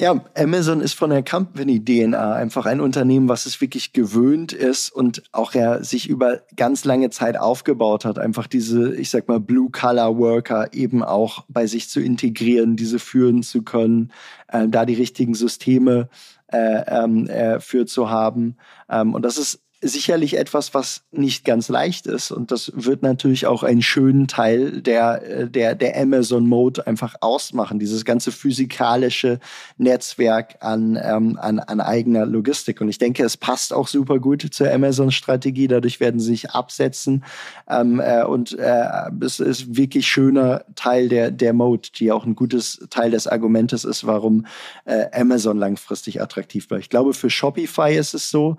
Ja, 0.00 0.18
Amazon 0.34 0.80
ist 0.80 0.94
von 0.94 1.10
der 1.10 1.22
Company-DNA 1.22 2.32
einfach 2.32 2.64
ein 2.64 2.80
Unternehmen, 2.80 3.28
was 3.28 3.44
es 3.44 3.60
wirklich 3.60 3.92
gewöhnt 3.92 4.54
ist 4.54 4.88
und 4.88 5.22
auch 5.30 5.52
ja 5.52 5.84
sich 5.84 6.08
über 6.08 6.40
ganz 6.56 6.86
lange 6.86 7.10
Zeit 7.10 7.38
aufgebaut 7.38 8.06
hat, 8.06 8.18
einfach 8.18 8.46
diese, 8.46 8.94
ich 8.94 9.10
sag 9.10 9.28
mal, 9.28 9.40
Blue-Collar-Worker 9.40 10.72
eben 10.72 11.04
auch 11.04 11.44
bei 11.48 11.66
sich 11.66 11.90
zu 11.90 12.00
integrieren, 12.00 12.76
diese 12.76 12.98
führen 12.98 13.42
zu 13.42 13.60
können, 13.60 14.10
äh, 14.48 14.68
da 14.68 14.86
die 14.86 14.94
richtigen 14.94 15.34
Systeme 15.34 16.08
äh, 16.50 16.82
ähm, 16.86 17.28
äh, 17.28 17.60
für 17.60 17.84
zu 17.84 18.08
haben. 18.08 18.56
Ähm, 18.88 19.12
und 19.12 19.20
das 19.22 19.36
ist 19.36 19.60
sicherlich 19.82 20.36
etwas, 20.36 20.74
was 20.74 21.02
nicht 21.10 21.44
ganz 21.44 21.68
leicht 21.68 22.06
ist. 22.06 22.30
Und 22.30 22.50
das 22.50 22.70
wird 22.74 23.02
natürlich 23.02 23.46
auch 23.46 23.62
einen 23.62 23.80
schönen 23.80 24.28
Teil 24.28 24.82
der, 24.82 25.22
äh, 25.26 25.48
der, 25.48 25.74
der 25.74 25.98
Amazon 25.98 26.46
Mode 26.46 26.86
einfach 26.86 27.14
ausmachen. 27.20 27.78
Dieses 27.78 28.04
ganze 28.04 28.30
physikalische 28.30 29.40
Netzwerk 29.78 30.56
an, 30.60 30.98
ähm, 31.02 31.38
an, 31.40 31.60
an 31.60 31.80
eigener 31.80 32.26
Logistik. 32.26 32.82
Und 32.82 32.90
ich 32.90 32.98
denke, 32.98 33.24
es 33.24 33.38
passt 33.38 33.72
auch 33.72 33.88
super 33.88 34.18
gut 34.18 34.46
zur 34.50 34.70
Amazon-Strategie. 34.70 35.68
Dadurch 35.68 35.98
werden 35.98 36.20
sie 36.20 36.26
sich 36.26 36.50
absetzen. 36.50 37.24
Ähm, 37.66 38.00
äh, 38.00 38.24
und 38.24 38.58
äh, 38.58 38.84
es 39.24 39.40
ist 39.40 39.76
wirklich 39.76 40.06
schöner 40.06 40.64
Teil 40.74 41.08
der, 41.08 41.30
der 41.30 41.54
Mode, 41.54 41.88
die 41.98 42.12
auch 42.12 42.26
ein 42.26 42.34
gutes 42.34 42.86
Teil 42.90 43.10
des 43.10 43.26
Argumentes 43.26 43.84
ist, 43.84 44.06
warum 44.06 44.44
äh, 44.84 45.06
Amazon 45.12 45.56
langfristig 45.56 46.20
attraktiv 46.20 46.68
bleibt. 46.68 46.84
Ich 46.84 46.90
glaube, 46.90 47.14
für 47.14 47.30
Shopify 47.30 47.96
ist 47.96 48.12
es 48.12 48.30
so, 48.30 48.58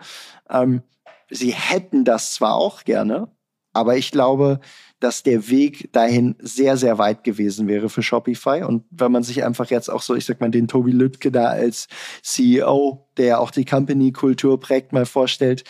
ähm, 0.50 0.82
sie 1.32 1.54
hätten 1.54 2.06
das 2.06 2.34
zwar 2.34 2.56
auch 2.56 2.84
gerne, 2.84 3.30
aber 3.74 3.98
ich 3.98 4.12
glaube, 4.12 4.60
dass 5.00 5.24
der 5.24 5.50
Weg 5.50 5.92
dahin 5.94 6.36
sehr, 6.40 6.76
sehr 6.78 6.98
weit 6.98 7.24
gewesen 7.24 7.68
wäre 7.68 7.90
für 7.90 8.04
Shopify. 8.04 8.64
Und 8.64 8.84
wenn 8.92 9.12
man 9.12 9.24
sich 9.24 9.44
einfach 9.44 9.70
jetzt 9.70 9.90
auch 9.90 10.02
so, 10.02 10.16
ich 10.16 10.26
sag 10.26 10.40
mal, 10.42 10.52
den 10.52 10.68
Tobi 10.68 10.92
Lüttke 10.92 11.32
da 11.32 11.46
als 11.46 11.88
CEO, 12.22 13.08
der 13.18 13.40
auch 13.40 13.50
die 13.52 13.66
Company-Kultur 13.66 14.60
prägt, 14.60 14.94
mal 14.94 15.08
vorstellt, 15.08 15.64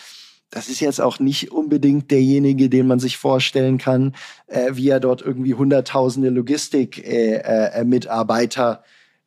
das 0.50 0.68
ist 0.68 0.80
jetzt 0.80 1.00
auch 1.00 1.18
nicht 1.18 1.50
unbedingt 1.50 2.10
derjenige, 2.10 2.68
den 2.68 2.86
man 2.86 3.00
sich 3.00 3.16
vorstellen 3.16 3.78
kann, 3.78 4.14
äh, 4.48 4.72
wie 4.72 4.90
er 4.90 5.00
dort 5.00 5.22
irgendwie 5.22 5.54
hunderttausende 5.54 6.28
Logistik-Mitarbeiter 6.28 8.70
äh, 8.70 8.74
äh, 8.74 8.78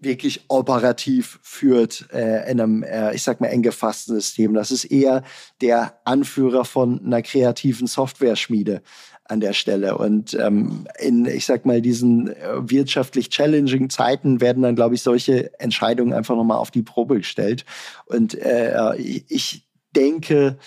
wirklich 0.05 0.45
operativ 0.47 1.39
führt 1.41 2.07
äh, 2.13 2.49
in 2.49 2.61
einem, 2.61 2.83
äh, 2.83 3.13
ich 3.13 3.23
sag 3.23 3.41
mal, 3.41 3.47
eng 3.47 3.63
gefassten 3.63 4.15
System. 4.15 4.53
Das 4.53 4.71
ist 4.71 4.85
eher 4.85 5.23
der 5.61 5.99
Anführer 6.05 6.63
von 6.63 7.03
einer 7.05 7.21
kreativen 7.21 7.87
Software-Schmiede 7.87 8.81
an 9.25 9.39
der 9.39 9.53
Stelle. 9.53 9.97
Und 9.97 10.35
ähm, 10.35 10.85
in, 10.99 11.25
ich 11.25 11.45
sag 11.45 11.65
mal, 11.65 11.81
diesen 11.81 12.29
äh, 12.29 12.69
wirtschaftlich 12.69 13.29
challenging 13.29 13.89
Zeiten 13.89 14.39
werden 14.39 14.63
dann, 14.63 14.75
glaube 14.75 14.95
ich, 14.95 15.01
solche 15.01 15.59
Entscheidungen 15.59 16.13
einfach 16.13 16.35
nochmal 16.35 16.59
auf 16.59 16.71
die 16.71 16.83
Probe 16.83 17.17
gestellt. 17.17 17.65
Und 18.05 18.35
äh, 18.35 18.95
ich 18.97 19.67
denke, 19.95 20.57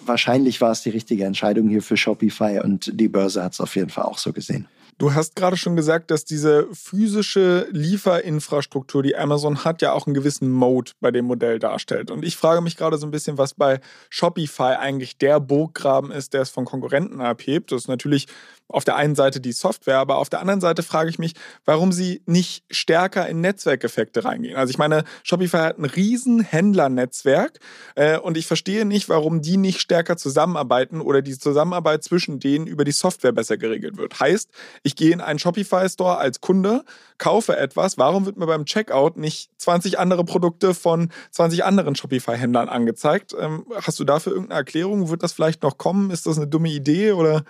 wahrscheinlich 0.00 0.60
war 0.60 0.70
es 0.70 0.82
die 0.82 0.90
richtige 0.90 1.24
Entscheidung 1.24 1.68
hier 1.68 1.82
für 1.82 1.96
Shopify 1.96 2.60
und 2.62 2.90
die 2.94 3.08
Börse 3.08 3.42
hat 3.42 3.52
es 3.54 3.60
auf 3.60 3.74
jeden 3.76 3.90
Fall 3.90 4.04
auch 4.04 4.18
so 4.18 4.32
gesehen. 4.32 4.68
Du 4.98 5.12
hast 5.12 5.34
gerade 5.34 5.56
schon 5.56 5.74
gesagt, 5.74 6.10
dass 6.10 6.24
diese 6.24 6.68
physische 6.72 7.66
Lieferinfrastruktur, 7.72 9.02
die 9.02 9.16
Amazon 9.16 9.64
hat, 9.64 9.82
ja 9.82 9.92
auch 9.92 10.06
einen 10.06 10.14
gewissen 10.14 10.50
Mode 10.50 10.92
bei 11.00 11.10
dem 11.10 11.24
Modell 11.24 11.58
darstellt. 11.58 12.10
Und 12.10 12.24
ich 12.24 12.36
frage 12.36 12.60
mich 12.60 12.76
gerade 12.76 12.96
so 12.96 13.06
ein 13.06 13.10
bisschen, 13.10 13.36
was 13.36 13.54
bei 13.54 13.80
Shopify 14.08 14.76
eigentlich 14.78 15.18
der 15.18 15.40
Burggraben 15.40 16.12
ist, 16.12 16.32
der 16.32 16.42
es 16.42 16.50
von 16.50 16.64
Konkurrenten 16.64 17.20
abhebt. 17.20 17.72
Das 17.72 17.82
ist 17.82 17.88
natürlich 17.88 18.26
auf 18.68 18.84
der 18.84 18.96
einen 18.96 19.14
Seite 19.14 19.40
die 19.40 19.52
Software, 19.52 19.98
aber 19.98 20.16
auf 20.16 20.30
der 20.30 20.40
anderen 20.40 20.60
Seite 20.60 20.82
frage 20.82 21.10
ich 21.10 21.18
mich, 21.18 21.34
warum 21.64 21.92
sie 21.92 22.22
nicht 22.26 22.64
stärker 22.70 23.28
in 23.28 23.40
Netzwerkeffekte 23.40 24.24
reingehen. 24.24 24.56
Also 24.56 24.70
ich 24.70 24.78
meine, 24.78 25.04
Shopify 25.22 25.58
hat 25.58 25.78
ein 25.78 25.84
riesen 25.84 26.40
Händlernetzwerk 26.40 27.58
äh, 27.94 28.18
und 28.18 28.36
ich 28.36 28.46
verstehe 28.46 28.84
nicht, 28.84 29.08
warum 29.08 29.42
die 29.42 29.58
nicht 29.58 29.80
stärker 29.80 30.16
zusammenarbeiten 30.16 31.00
oder 31.00 31.20
die 31.20 31.38
Zusammenarbeit 31.38 32.04
zwischen 32.04 32.40
denen 32.40 32.66
über 32.66 32.84
die 32.84 32.92
Software 32.92 33.32
besser 33.32 33.58
geregelt 33.58 33.98
wird. 33.98 34.18
Heißt, 34.18 34.50
ich 34.84 34.96
gehe 34.96 35.12
in 35.12 35.20
einen 35.20 35.38
Shopify-Store 35.38 36.18
als 36.18 36.40
Kunde, 36.40 36.84
kaufe 37.18 37.56
etwas, 37.56 37.98
warum 37.98 38.26
wird 38.26 38.36
mir 38.36 38.46
beim 38.46 38.66
Checkout 38.66 39.16
nicht 39.16 39.50
20 39.56 39.98
andere 39.98 40.24
Produkte 40.24 40.74
von 40.74 41.08
20 41.32 41.64
anderen 41.64 41.96
Shopify-Händlern 41.96 42.68
angezeigt? 42.68 43.34
Ähm, 43.38 43.66
hast 43.74 43.98
du 43.98 44.04
dafür 44.04 44.32
irgendeine 44.32 44.58
Erklärung? 44.58 45.08
Wird 45.08 45.22
das 45.22 45.32
vielleicht 45.32 45.62
noch 45.62 45.78
kommen? 45.78 46.10
Ist 46.10 46.26
das 46.26 46.36
eine 46.36 46.46
dumme 46.46 46.68
Idee 46.68 47.12
oder? 47.12 47.44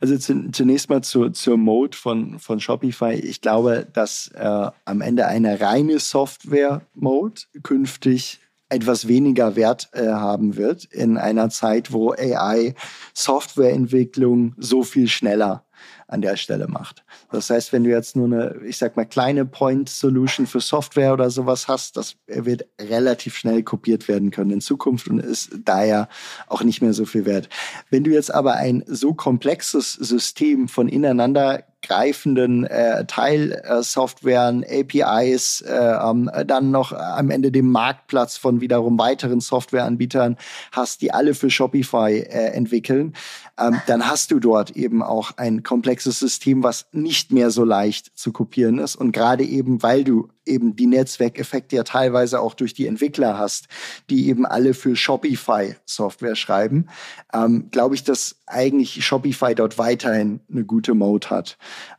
Also 0.00 0.18
zunächst 0.18 0.90
mal 0.90 1.02
zur, 1.02 1.32
zur 1.32 1.56
Mode 1.56 1.96
von, 1.96 2.38
von 2.38 2.60
Shopify. 2.60 3.14
Ich 3.14 3.40
glaube, 3.40 3.86
dass 3.92 4.28
äh, 4.34 4.70
am 4.84 5.00
Ende 5.00 5.26
eine 5.26 5.60
reine 5.60 6.00
Software-Mode 6.00 7.42
künftig 7.62 8.40
etwas 8.68 9.08
weniger 9.08 9.56
Wert 9.56 9.88
äh, 9.92 10.08
haben 10.08 10.56
wird 10.56 10.84
in 10.84 11.16
einer 11.16 11.48
Zeit, 11.48 11.92
wo 11.92 12.12
AI 12.12 12.74
Softwareentwicklung 13.14 14.54
so 14.58 14.82
viel 14.82 15.08
schneller 15.08 15.64
an 16.10 16.22
der 16.22 16.36
Stelle 16.36 16.66
macht. 16.68 17.04
Das 17.30 17.50
heißt, 17.50 17.72
wenn 17.72 17.84
du 17.84 17.90
jetzt 17.90 18.16
nur 18.16 18.26
eine, 18.26 18.60
ich 18.64 18.78
sag 18.78 18.96
mal, 18.96 19.06
kleine 19.06 19.46
Point-Solution 19.46 20.46
für 20.46 20.60
Software 20.60 21.12
oder 21.12 21.30
sowas 21.30 21.68
hast, 21.68 21.96
das 21.96 22.16
wird 22.26 22.66
relativ 22.80 23.36
schnell 23.36 23.62
kopiert 23.62 24.08
werden 24.08 24.30
können 24.30 24.50
in 24.50 24.60
Zukunft 24.60 25.08
und 25.08 25.20
ist 25.20 25.50
daher 25.64 26.08
auch 26.48 26.62
nicht 26.62 26.82
mehr 26.82 26.92
so 26.92 27.04
viel 27.04 27.26
wert. 27.26 27.48
Wenn 27.90 28.04
du 28.04 28.10
jetzt 28.10 28.34
aber 28.34 28.54
ein 28.54 28.82
so 28.86 29.14
komplexes 29.14 29.92
System 29.94 30.68
von 30.68 30.88
ineinander 30.88 31.64
greifenden 31.90 32.64
äh, 32.66 33.04
Teilsoftwaren, 33.04 34.64
APIs, 34.64 35.60
äh, 35.62 35.74
ähm, 35.74 36.30
dann 36.46 36.70
noch 36.70 36.92
am 36.92 37.30
Ende 37.30 37.50
den 37.50 37.66
Marktplatz 37.66 38.36
von 38.36 38.60
wiederum 38.60 38.96
weiteren 38.96 39.40
Softwareanbietern 39.40 40.36
hast, 40.70 41.02
die 41.02 41.12
alle 41.12 41.34
für 41.34 41.50
Shopify 41.50 42.20
äh, 42.20 42.52
entwickeln, 42.52 43.14
ähm, 43.58 43.80
dann 43.88 44.08
hast 44.08 44.30
du 44.30 44.38
dort 44.38 44.70
eben 44.70 45.02
auch 45.02 45.32
ein 45.36 45.64
komplexes 45.64 46.20
System, 46.20 46.62
was 46.62 46.86
nicht 46.92 47.32
mehr 47.32 47.50
so 47.50 47.64
leicht 47.64 48.16
zu 48.16 48.30
kopieren 48.30 48.78
ist. 48.78 48.94
Und 48.94 49.10
gerade 49.10 49.42
eben, 49.42 49.82
weil 49.82 50.04
du 50.04 50.28
eben 50.50 50.76
die 50.76 50.86
Netzwerkeffekte 50.86 51.76
ja 51.76 51.84
teilweise 51.84 52.40
auch 52.40 52.54
durch 52.54 52.74
die 52.74 52.86
Entwickler 52.86 53.38
hast, 53.38 53.68
die 54.10 54.28
eben 54.28 54.44
alle 54.44 54.74
für 54.74 54.96
Shopify 54.96 55.76
Software 55.86 56.36
schreiben, 56.36 56.88
ähm, 57.32 57.68
glaube 57.70 57.94
ich, 57.94 58.04
dass 58.04 58.36
eigentlich 58.46 59.04
Shopify 59.04 59.54
dort 59.54 59.78
weiterhin 59.78 60.40
eine 60.50 60.64
gute 60.64 60.94
Mode 60.94 61.30
hat. 61.30 61.56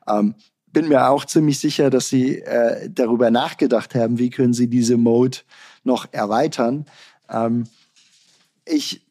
Ähm, 0.08 0.36
bin 0.68 0.88
mir 0.88 1.10
auch 1.10 1.26
ziemlich 1.26 1.60
sicher, 1.60 1.90
dass 1.90 2.10
sie 2.10 2.40
äh, 2.40 2.90
darüber 2.90 3.32
nachgedacht 3.32 3.96
haben, 3.96 4.20
wie 4.20 4.30
können 4.30 4.54
sie 4.54 4.68
diese 4.68 4.98
Mode 4.98 5.40
noch 5.84 6.08
erweitern. 6.12 6.86
Ähm, 7.30 7.66
ich 8.66 9.02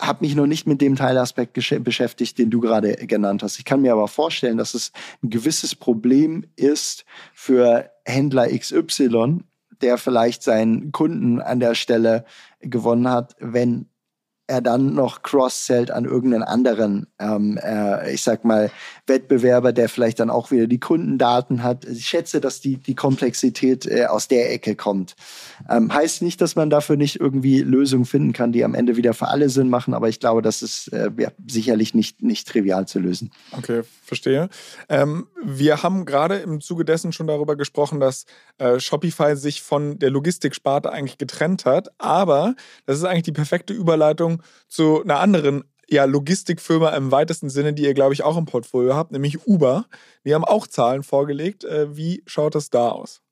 habe 0.00 0.24
mich 0.24 0.36
noch 0.36 0.46
nicht 0.46 0.66
mit 0.66 0.80
dem 0.80 0.94
Teilaspekt 0.94 1.54
beschäftigt, 1.54 2.38
den 2.38 2.50
du 2.50 2.60
gerade 2.60 2.94
genannt 2.94 3.42
hast. 3.42 3.58
Ich 3.58 3.64
kann 3.64 3.82
mir 3.82 3.92
aber 3.92 4.06
vorstellen, 4.06 4.56
dass 4.56 4.74
es 4.74 4.92
ein 5.22 5.30
gewisses 5.30 5.74
Problem 5.74 6.44
ist 6.54 7.04
für 7.34 7.90
Händler 8.08 8.48
XY, 8.48 9.40
der 9.80 9.98
vielleicht 9.98 10.42
seinen 10.42 10.92
Kunden 10.92 11.40
an 11.40 11.60
der 11.60 11.74
Stelle 11.74 12.24
gewonnen 12.60 13.08
hat, 13.08 13.36
wenn 13.38 13.88
er 14.48 14.62
dann 14.62 14.94
noch 14.94 15.22
cross-sellt 15.22 15.90
an 15.90 16.06
irgendeinen 16.06 16.42
anderen, 16.42 17.06
ähm, 17.18 17.58
äh, 17.62 18.12
ich 18.12 18.22
sag 18.22 18.46
mal, 18.46 18.70
Wettbewerber, 19.06 19.74
der 19.74 19.90
vielleicht 19.90 20.20
dann 20.20 20.30
auch 20.30 20.50
wieder 20.50 20.66
die 20.66 20.80
Kundendaten 20.80 21.62
hat. 21.62 21.84
Ich 21.84 22.06
schätze, 22.06 22.40
dass 22.40 22.62
die, 22.62 22.78
die 22.78 22.94
Komplexität 22.94 23.86
äh, 23.86 24.06
aus 24.06 24.26
der 24.26 24.50
Ecke 24.50 24.74
kommt. 24.74 25.16
Ähm, 25.68 25.92
heißt 25.92 26.22
nicht, 26.22 26.40
dass 26.40 26.56
man 26.56 26.70
dafür 26.70 26.96
nicht 26.96 27.20
irgendwie 27.20 27.60
Lösungen 27.60 28.06
finden 28.06 28.32
kann, 28.32 28.52
die 28.52 28.64
am 28.64 28.74
Ende 28.74 28.96
wieder 28.96 29.12
für 29.12 29.28
alle 29.28 29.50
Sinn 29.50 29.68
machen, 29.68 29.92
aber 29.92 30.08
ich 30.08 30.18
glaube, 30.18 30.40
das 30.40 30.62
ist 30.62 30.88
äh, 30.94 31.10
ja, 31.18 31.30
sicherlich 31.46 31.92
nicht, 31.92 32.22
nicht 32.22 32.48
trivial 32.48 32.88
zu 32.88 33.00
lösen. 33.00 33.30
Okay, 33.52 33.82
verstehe. 34.02 34.48
Ähm, 34.88 35.26
wir 35.44 35.82
haben 35.82 36.06
gerade 36.06 36.36
im 36.36 36.62
Zuge 36.62 36.86
dessen 36.86 37.12
schon 37.12 37.26
darüber 37.26 37.54
gesprochen, 37.54 38.00
dass 38.00 38.24
äh, 38.56 38.80
Shopify 38.80 39.36
sich 39.36 39.60
von 39.60 39.98
der 39.98 40.08
Logistiksparte 40.08 40.90
eigentlich 40.90 41.18
getrennt 41.18 41.66
hat, 41.66 41.88
aber 41.98 42.54
das 42.86 42.96
ist 42.96 43.04
eigentlich 43.04 43.24
die 43.24 43.32
perfekte 43.32 43.74
Überleitung 43.74 44.37
zu 44.68 45.02
einer 45.02 45.20
anderen 45.20 45.64
ja, 45.88 46.04
Logistikfirma 46.04 46.90
im 46.90 47.10
weitesten 47.10 47.48
Sinne, 47.48 47.72
die 47.72 47.84
ihr, 47.84 47.94
glaube 47.94 48.12
ich, 48.12 48.22
auch 48.22 48.36
im 48.36 48.44
Portfolio 48.44 48.94
habt, 48.94 49.10
nämlich 49.12 49.46
Uber. 49.46 49.86
Die 50.24 50.34
haben 50.34 50.44
auch 50.44 50.66
Zahlen 50.66 51.02
vorgelegt. 51.02 51.64
Äh, 51.64 51.96
wie 51.96 52.22
schaut 52.26 52.54
das 52.54 52.70
da 52.70 52.90
aus? 52.90 53.22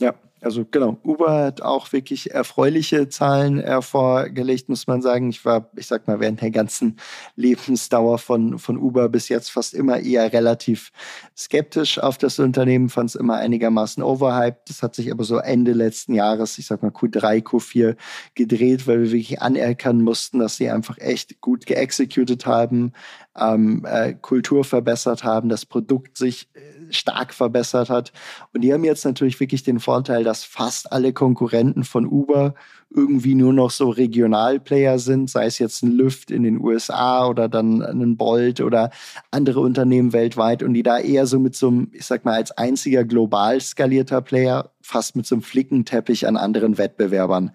Ja, 0.00 0.14
also 0.44 0.66
genau, 0.70 0.98
Uber 1.04 1.44
hat 1.44 1.62
auch 1.62 1.92
wirklich 1.92 2.32
erfreuliche 2.32 3.08
Zahlen 3.08 3.60
hervorgelegt, 3.60 4.68
muss 4.68 4.86
man 4.86 5.00
sagen. 5.00 5.30
Ich 5.30 5.44
war, 5.46 5.70
ich 5.74 5.86
sag 5.86 6.06
mal, 6.06 6.20
während 6.20 6.42
der 6.42 6.50
ganzen 6.50 6.98
Lebensdauer 7.36 8.18
von, 8.18 8.58
von 8.58 8.76
Uber 8.76 9.08
bis 9.08 9.30
jetzt 9.30 9.50
fast 9.50 9.72
immer 9.72 10.00
eher 10.00 10.32
relativ 10.34 10.92
skeptisch 11.36 11.98
auf 11.98 12.18
das 12.18 12.38
Unternehmen, 12.38 12.90
fand 12.90 13.10
es 13.10 13.14
immer 13.14 13.36
einigermaßen 13.36 14.02
overhyped. 14.02 14.68
Das 14.68 14.82
hat 14.82 14.94
sich 14.94 15.10
aber 15.10 15.24
so 15.24 15.38
Ende 15.38 15.72
letzten 15.72 16.12
Jahres, 16.12 16.58
ich 16.58 16.66
sag 16.66 16.82
mal 16.82 16.90
Q3, 16.90 17.42
Q4 17.42 17.96
gedreht, 18.34 18.86
weil 18.86 19.00
wir 19.00 19.12
wirklich 19.12 19.40
anerkennen 19.40 20.02
mussten, 20.02 20.40
dass 20.40 20.58
sie 20.58 20.68
einfach 20.68 20.98
echt 20.98 21.40
gut 21.40 21.64
geexecuted 21.64 22.44
haben, 22.44 22.92
ähm, 23.34 23.86
äh, 23.86 24.12
Kultur 24.12 24.64
verbessert 24.64 25.24
haben, 25.24 25.48
das 25.48 25.64
Produkt 25.64 26.18
sich 26.18 26.50
stark 26.90 27.34
verbessert 27.34 27.90
hat. 27.90 28.12
Und 28.52 28.62
die 28.62 28.72
haben 28.72 28.84
jetzt 28.84 29.04
natürlich 29.04 29.38
wirklich 29.40 29.62
den 29.62 29.80
Vorteil, 29.80 30.24
dass 30.24 30.44
fast 30.44 30.92
alle 30.92 31.12
Konkurrenten 31.12 31.84
von 31.84 32.06
Uber 32.06 32.54
irgendwie 32.94 33.34
nur 33.34 33.52
noch 33.52 33.70
so 33.70 33.90
Regionalplayer 33.90 34.98
sind, 34.98 35.28
sei 35.28 35.46
es 35.46 35.58
jetzt 35.58 35.82
ein 35.82 35.90
Lyft 35.90 36.30
in 36.30 36.44
den 36.44 36.60
USA 36.60 37.26
oder 37.26 37.48
dann 37.48 37.82
ein 37.82 38.16
Bolt 38.16 38.60
oder 38.60 38.90
andere 39.30 39.60
Unternehmen 39.60 40.12
weltweit 40.12 40.62
und 40.62 40.74
die 40.74 40.84
da 40.84 40.98
eher 40.98 41.26
so 41.26 41.40
mit 41.40 41.56
so 41.56 41.68
einem, 41.68 41.88
ich 41.92 42.06
sag 42.06 42.24
mal, 42.24 42.34
als 42.34 42.52
einziger 42.52 43.04
global 43.04 43.60
skalierter 43.60 44.20
Player 44.20 44.70
fast 44.80 45.16
mit 45.16 45.26
so 45.26 45.34
einem 45.34 45.42
Flickenteppich 45.42 46.28
an 46.28 46.36
anderen 46.36 46.78
Wettbewerbern 46.78 47.50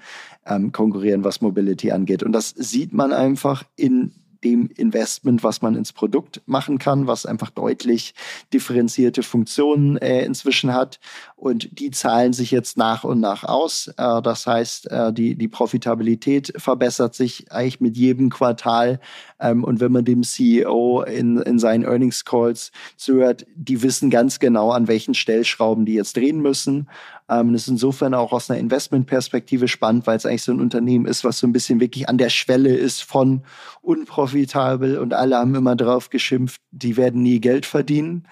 ähm, 0.45 0.71
konkurrieren, 0.71 1.23
was 1.23 1.41
Mobility 1.41 1.91
angeht. 1.91 2.23
Und 2.23 2.33
das 2.33 2.49
sieht 2.49 2.91
man 2.91 3.13
einfach 3.13 3.63
in 3.75 4.11
dem 4.43 4.69
Investment, 4.75 5.43
was 5.43 5.61
man 5.61 5.75
ins 5.75 5.93
Produkt 5.93 6.41
machen 6.45 6.77
kann, 6.79 7.07
was 7.07 7.25
einfach 7.25 7.49
deutlich 7.49 8.13
differenzierte 8.53 9.23
Funktionen 9.23 9.97
äh, 9.97 10.23
inzwischen 10.23 10.73
hat. 10.73 10.99
Und 11.35 11.79
die 11.79 11.91
zahlen 11.91 12.33
sich 12.33 12.51
jetzt 12.51 12.77
nach 12.77 13.03
und 13.03 13.19
nach 13.19 13.43
aus. 13.43 13.87
Äh, 13.97 14.21
das 14.21 14.47
heißt, 14.47 14.91
äh, 14.91 15.13
die, 15.13 15.35
die 15.35 15.47
Profitabilität 15.47 16.53
verbessert 16.57 17.15
sich 17.15 17.51
eigentlich 17.51 17.81
mit 17.81 17.97
jedem 17.97 18.29
Quartal. 18.29 18.99
Ähm, 19.39 19.63
und 19.63 19.79
wenn 19.79 19.91
man 19.91 20.05
dem 20.05 20.23
CEO 20.23 21.03
in, 21.03 21.37
in 21.37 21.59
seinen 21.59 21.83
Earnings 21.83 22.25
Calls 22.25 22.71
zuhört, 22.97 23.45
die 23.55 23.81
wissen 23.81 24.09
ganz 24.09 24.39
genau, 24.39 24.71
an 24.71 24.87
welchen 24.87 25.13
Stellschrauben 25.13 25.85
die 25.85 25.93
jetzt 25.93 26.17
drehen 26.17 26.41
müssen. 26.41 26.89
Ähm, 27.29 27.53
das 27.53 27.63
ist 27.63 27.69
insofern 27.69 28.13
auch 28.13 28.31
aus 28.31 28.49
einer 28.49 28.59
Investmentperspektive 28.59 29.67
spannend, 29.67 30.07
weil 30.07 30.17
es 30.17 30.25
eigentlich 30.25 30.43
so 30.43 30.51
ein 30.51 30.61
Unternehmen 30.61 31.05
ist, 31.05 31.23
was 31.23 31.39
so 31.39 31.47
ein 31.47 31.53
bisschen 31.53 31.79
wirklich 31.79 32.09
an 32.09 32.17
der 32.17 32.29
Schwelle 32.29 32.75
ist 32.75 33.03
von 33.03 33.43
unprofitabel 33.81 34.97
und 34.97 35.13
alle 35.13 35.37
haben 35.37 35.55
immer 35.55 35.75
drauf 35.75 36.09
geschimpft, 36.09 36.61
die 36.71 36.97
werden 36.97 37.21
nie 37.21 37.39
Geld 37.39 37.65
verdienen. 37.65 38.27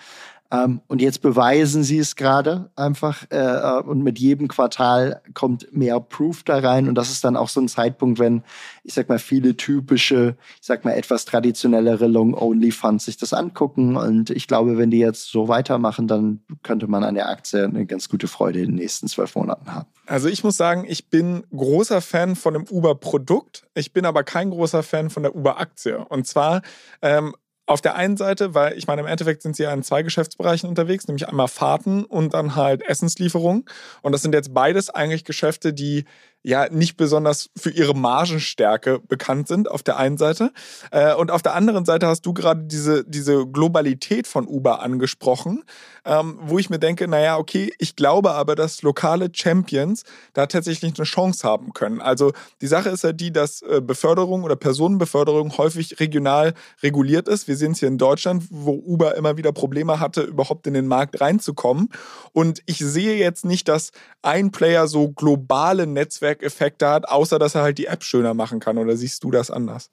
Ähm, 0.52 0.82
und 0.88 1.02
jetzt 1.02 1.22
beweisen 1.22 1.84
sie 1.84 1.98
es 1.98 2.16
gerade 2.16 2.70
einfach 2.76 3.26
äh, 3.32 3.38
äh, 3.38 3.82
und 3.82 4.04
mit 4.04 4.18
jedem 4.20 4.48
Quartal 4.48 5.22
kommt 5.34 5.76
mehr 5.76 6.00
Proof 6.00 6.44
da 6.44 6.60
rein. 6.60 6.88
Und 6.88 6.96
das 6.96 7.10
ist 7.10 7.24
dann 7.24 7.36
auch 7.36 7.50
so 7.50 7.60
ein 7.60 7.68
Zeitpunkt, 7.68 8.20
wenn 8.20 8.44
ich 8.84 8.94
sag 8.94 9.10
mal 9.10 9.20
viele 9.20 9.58
typische, 9.58 10.38
ich 10.60 10.66
sag 10.66 10.86
mal 10.86 10.92
etwas 10.92 11.26
traditionellere 11.26 12.08
Long-Only-Funds 12.08 13.06
sich 13.06 13.18
das 13.18 13.34
angucken. 13.34 13.98
Und 13.98 14.30
ich 14.30 14.48
glaube, 14.48 14.78
wenn 14.78 14.92
die 14.92 15.00
jetzt 15.00 15.30
so 15.32 15.48
weitermachen, 15.50 16.08
dann 16.08 16.42
könnte 16.64 16.88
man 16.88 17.04
an 17.04 17.16
der 17.16 17.30
Aktie 17.30 17.66
eine 17.66 17.86
ganz 17.86 18.08
gute 18.08 18.28
Freude 18.28 18.60
in 18.60 18.68
den 18.68 18.76
nächsten 18.76 19.08
zwölf 19.08 19.36
Monaten 19.36 19.74
haben. 19.74 19.88
Also 20.06 20.30
ich 20.30 20.44
muss 20.44 20.56
sagen, 20.56 20.86
ich 20.88 21.10
bin 21.10 21.44
großer 21.54 22.00
Fan 22.00 22.38
von 22.38 22.54
dem 22.54 22.66
Uber-Produkt, 22.70 23.68
ich 23.74 23.92
bin 23.92 24.06
aber 24.06 24.24
kein 24.24 24.52
großer 24.52 24.84
Fan 24.84 25.10
von 25.10 25.24
der 25.24 25.36
Uber-Aktie. 25.36 25.98
Und 26.08 26.26
zwar 26.26 26.62
ähm, 27.02 27.36
auf 27.68 27.82
der 27.82 27.96
einen 27.96 28.18
Seite, 28.18 28.56
weil 28.56 28.78
ich 28.78 28.88
meine, 28.88 29.02
im 29.02 29.08
Endeffekt 29.08 29.44
sind 29.44 29.56
sie 29.56 29.64
ja 29.64 29.74
in 29.74 29.84
zwei 29.84 30.02
Geschäftsbereichen 30.02 30.70
unterwegs, 30.70 31.08
nämlich 31.08 31.28
einmal 31.28 31.50
Fahrten 31.50 32.06
und 32.06 32.34
dann 32.34 32.56
halt 32.56 32.82
Essenslieferung. 32.82 33.70
Und 34.02 34.14
das 34.14 34.22
sind 34.22 34.34
jetzt 34.34 34.54
beides 34.54 34.90
eigentlich 34.90 35.26
Geschäfte, 35.26 35.74
die 35.74 36.06
ja 36.48 36.70
nicht 36.70 36.96
besonders 36.96 37.50
für 37.58 37.72
ihre 37.72 37.94
Margenstärke 37.94 39.00
bekannt 39.00 39.50
sind, 39.50 39.70
auf 39.70 39.84
der 39.84 39.98
einen 39.98 40.18
Seite. 40.18 40.54
Äh, 40.92 41.14
und 41.14 41.30
auf 41.30 41.42
der 41.42 41.56
anderen 41.56 41.84
Seite 41.84 42.08
hast 42.08 42.26
du 42.26 42.34
gerade 42.34 42.64
diese, 42.64 43.04
diese 43.04 43.46
Globalität 43.46 44.28
von 44.28 44.48
Uber 44.48 44.82
angesprochen, 44.82 45.64
ähm, 46.06 46.40
wo 46.42 46.58
ich 46.58 46.70
mir 46.70 46.80
denke, 46.80 47.08
naja, 47.10 47.38
okay, 47.38 47.74
ich 47.80 47.98
glaube 47.98 48.32
aber, 48.32 48.56
dass 48.56 48.82
lokale 48.82 49.30
Champions 49.34 50.04
da 50.32 50.46
tatsächlich 50.46 50.94
eine 50.98 51.04
Chance 51.04 51.46
haben 51.46 51.74
können. 51.74 52.00
Also 52.00 52.32
die 52.62 52.68
Sache 52.68 52.90
ist 52.90 53.04
ja 53.04 53.12
die, 53.12 53.34
dass 53.34 53.62
äh, 53.64 53.82
Beförderung 53.82 54.44
oder 54.44 54.56
Personenbeförderung 54.56 55.58
häufig 55.58 56.00
regional 56.00 56.54
reguliert 56.82 57.28
ist. 57.28 57.50
Wir 57.50 57.57
sehen 57.58 57.74
es 57.74 57.80
hier 57.80 57.90
in 57.90 57.98
Deutschland, 57.98 58.46
wo 58.50 58.72
Uber 58.72 59.16
immer 59.16 59.36
wieder 59.36 59.52
Probleme 59.52 60.00
hatte, 60.00 60.22
überhaupt 60.22 60.66
in 60.66 60.74
den 60.74 60.88
Markt 60.88 61.20
reinzukommen. 61.20 61.90
Und 62.32 62.62
ich 62.66 62.78
sehe 62.78 63.18
jetzt 63.18 63.44
nicht, 63.44 63.68
dass 63.68 63.92
ein 64.22 64.52
Player 64.52 64.88
so 64.88 65.10
globale 65.10 65.88
Netzwerke 65.88 66.38
Netzwerkeffekte 66.38 66.88
hat, 66.88 67.10
außer 67.10 67.40
dass 67.40 67.56
er 67.56 67.62
halt 67.62 67.78
die 67.78 67.86
App 67.86 68.04
schöner 68.04 68.34
machen 68.34 68.60
kann. 68.60 68.78
Oder 68.78 68.96
siehst 68.96 69.24
du 69.24 69.32
das 69.32 69.52
anders? 69.52 69.90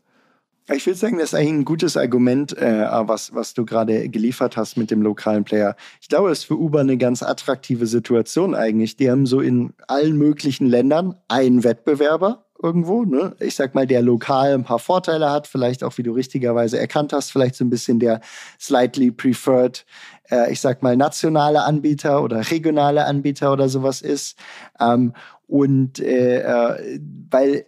Ich 0.72 0.86
würde 0.86 0.98
sagen, 0.98 1.18
das 1.18 1.32
ist 1.32 1.34
eigentlich 1.34 1.52
ein 1.52 1.64
gutes 1.66 1.96
Argument, 1.98 2.56
äh, 2.56 2.86
was, 2.90 3.34
was 3.34 3.52
du 3.52 3.66
gerade 3.66 4.08
geliefert 4.08 4.56
hast 4.56 4.78
mit 4.78 4.90
dem 4.90 5.02
lokalen 5.02 5.44
Player. 5.44 5.76
Ich 6.00 6.08
glaube, 6.08 6.30
es 6.30 6.38
ist 6.38 6.44
für 6.44 6.58
Uber 6.58 6.80
eine 6.80 6.96
ganz 6.96 7.22
attraktive 7.22 7.86
Situation 7.86 8.54
eigentlich. 8.54 8.96
Die 8.96 9.10
haben 9.10 9.26
so 9.26 9.40
in 9.40 9.74
allen 9.88 10.16
möglichen 10.16 10.66
Ländern 10.66 11.16
einen 11.28 11.64
Wettbewerber 11.64 12.46
irgendwo. 12.62 13.04
Ne? 13.04 13.34
Ich 13.40 13.54
sag 13.56 13.74
mal, 13.74 13.86
der 13.86 14.02
lokal 14.02 14.54
ein 14.54 14.64
paar 14.64 14.78
Vorteile 14.78 15.30
hat, 15.30 15.46
vielleicht 15.46 15.84
auch, 15.84 15.98
wie 15.98 16.02
du 16.02 16.12
richtigerweise 16.12 16.78
erkannt 16.78 17.12
hast, 17.12 17.30
vielleicht 17.30 17.56
so 17.56 17.64
ein 17.64 17.70
bisschen 17.70 17.98
der 17.98 18.20
slightly 18.60 19.10
preferred, 19.10 19.84
äh, 20.30 20.52
ich 20.52 20.60
sag 20.60 20.82
mal, 20.82 20.96
nationale 20.96 21.62
Anbieter 21.62 22.22
oder 22.22 22.50
regionale 22.50 23.04
Anbieter 23.04 23.52
oder 23.52 23.68
sowas 23.68 24.02
ist. 24.02 24.38
Ähm, 24.80 25.12
und 25.46 26.00
äh, 26.00 26.40
äh, 26.40 27.00
weil 27.30 27.66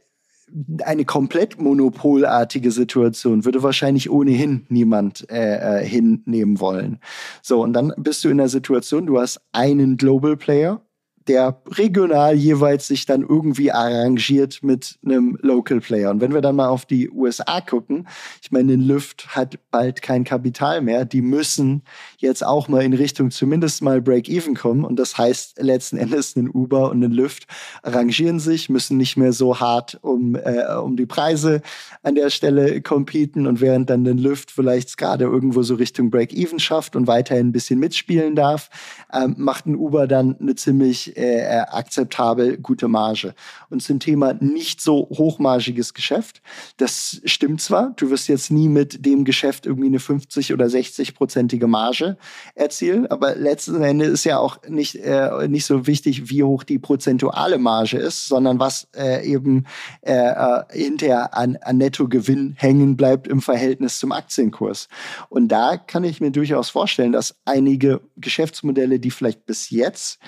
eine 0.85 1.05
komplett 1.05 1.61
monopolartige 1.61 2.71
Situation 2.71 3.45
würde 3.45 3.63
wahrscheinlich 3.63 4.11
ohnehin 4.11 4.65
niemand 4.69 5.29
äh, 5.29 5.81
äh, 5.81 5.85
hinnehmen 5.85 6.61
wollen. 6.61 7.01
So, 7.43 7.63
und 7.63 7.73
dann 7.73 7.93
bist 7.97 8.25
du 8.25 8.29
in 8.29 8.39
der 8.39 8.49
Situation, 8.49 9.07
du 9.07 9.19
hast 9.19 9.41
einen 9.53 9.97
Global 9.97 10.37
Player 10.37 10.86
der 11.29 11.61
regional 11.69 12.35
jeweils 12.35 12.87
sich 12.87 13.07
dann 13.07 13.23
irgendwie 13.23 13.73
arrangiert 13.73 14.63
mit 14.63 14.99
einem 15.05 15.39
Local 15.41 15.81
Player. 15.81 16.11
Und 16.11 16.21
wenn 16.21 16.33
wir 16.33 16.41
dann 16.41 16.57
mal 16.57 16.69
auf 16.69 16.87
die 16.87 17.11
USA 17.11 17.61
gucken, 17.61 18.07
ich 18.43 18.53
meine, 18.53 18.75
ein 18.75 18.81
Lyft 18.81 19.35
hat 19.35 19.59
bald 19.71 20.03
kein 20.03 20.25
Kapital 20.25 20.81
mehr. 20.83 21.05
Die 21.05 21.23
müssen 21.23 21.83
jetzt 22.19 22.45
auch 22.45 22.69
mal 22.69 22.83
in 22.83 22.93
Richtung 22.93 23.31
zumindest 23.31 23.83
mal 23.83 24.01
Break-Even 24.01 24.55
kommen. 24.55 24.85
Und 24.85 24.99
das 24.99 25.19
heißt 25.19 25.63
letzten 25.63 25.97
Endes, 25.97 26.37
ein 26.37 26.49
Uber 26.49 26.91
und 26.91 27.03
ein 27.03 27.13
Lyft 27.13 27.47
arrangieren 27.83 28.41
sich, 28.41 28.69
müssen 28.69 28.97
nicht 28.97 29.17
mehr 29.17 29.33
so 29.33 29.61
hart 29.61 29.99
um, 30.03 30.37
äh, 30.37 30.75
um 30.77 30.97
die 30.97 31.07
Preise 31.07 31.63
an 32.03 32.15
der 32.15 32.31
Stelle 32.31 32.81
competen. 32.83 33.47
Und 33.47 33.61
während 33.61 33.91
dann 33.91 34.07
ein 34.07 34.19
Lyft 34.19 34.51
vielleicht 34.51 34.97
gerade 34.97 35.25
irgendwo 35.25 35.63
so 35.63 35.75
Richtung 35.75 36.11
Break-Even 36.11 36.59
schafft 36.59 36.97
und 36.97 37.07
weiterhin 37.07 37.49
ein 37.49 37.53
bisschen 37.53 37.79
mitspielen 37.79 38.37
darf, 38.37 38.71
ähm, 39.13 39.35
macht 39.39 39.67
ein 39.67 39.77
Uber 39.77 40.07
dann 40.07 40.37
eine 40.41 40.55
ziemlich 40.55 41.16
äh, 41.17 41.65
akzeptabel 41.71 42.59
gute 42.59 42.89
Marge. 42.89 43.35
Und 43.71 43.83
zum 43.83 44.01
Thema 44.01 44.35
nicht 44.35 44.81
so 44.81 45.09
hochmargiges 45.11 45.95
Geschäft, 45.95 46.43
das 46.77 47.21
stimmt 47.25 47.61
zwar, 47.61 47.93
du 47.97 48.11
wirst 48.11 48.29
jetzt 48.29 48.51
nie 48.51 48.69
mit 48.69 49.05
dem 49.05 49.25
Geschäft 49.25 49.67
irgendwie 49.67 49.89
eine 49.89 49.99
50 49.99 50.53
oder 50.53 50.67
60-prozentige 50.67 51.67
Marge 51.67 52.17
erzielen, 52.55 53.07
aber 53.07 53.35
letzten 53.35 53.83
Endes 53.83 54.09
ist 54.09 54.25
ja 54.25 54.39
auch 54.39 54.59
nicht, 54.69 54.97
äh, 54.97 55.49
nicht 55.49 55.67
so 55.67 55.87
wichtig, 55.87 56.31
wie 56.31 56.43
hoch 56.43 56.63
die 56.63 56.79
prozentuale 56.79 57.59
Marge 57.59 57.99
ist, 57.99 58.27
sondern 58.27 58.59
was 58.59 58.89
äh, 58.97 59.27
eben 59.27 59.65
äh, 60.03 60.13
äh 60.13 60.63
hinterher 60.71 61.35
an, 61.37 61.57
an 61.63 61.79
Nettogewinn 61.79 62.55
hängen 62.57 62.97
bleibt 62.97 63.29
im 63.29 63.41
Verhältnis 63.41 63.99
zum 63.99 64.13
Aktienkurs. 64.13 64.89
Und 65.29 65.49
da 65.49 65.77
kann 65.77 66.05
ich 66.05 66.21
mir 66.21 66.31
durchaus 66.31 66.71
vorstellen, 66.71 67.13
dass 67.13 67.37
einige 67.45 68.01
Geschäftsmodelle, 68.17 68.99
die 68.99 69.11
vielleicht 69.11 69.47
bis 69.47 69.71
jetzt 69.71 70.19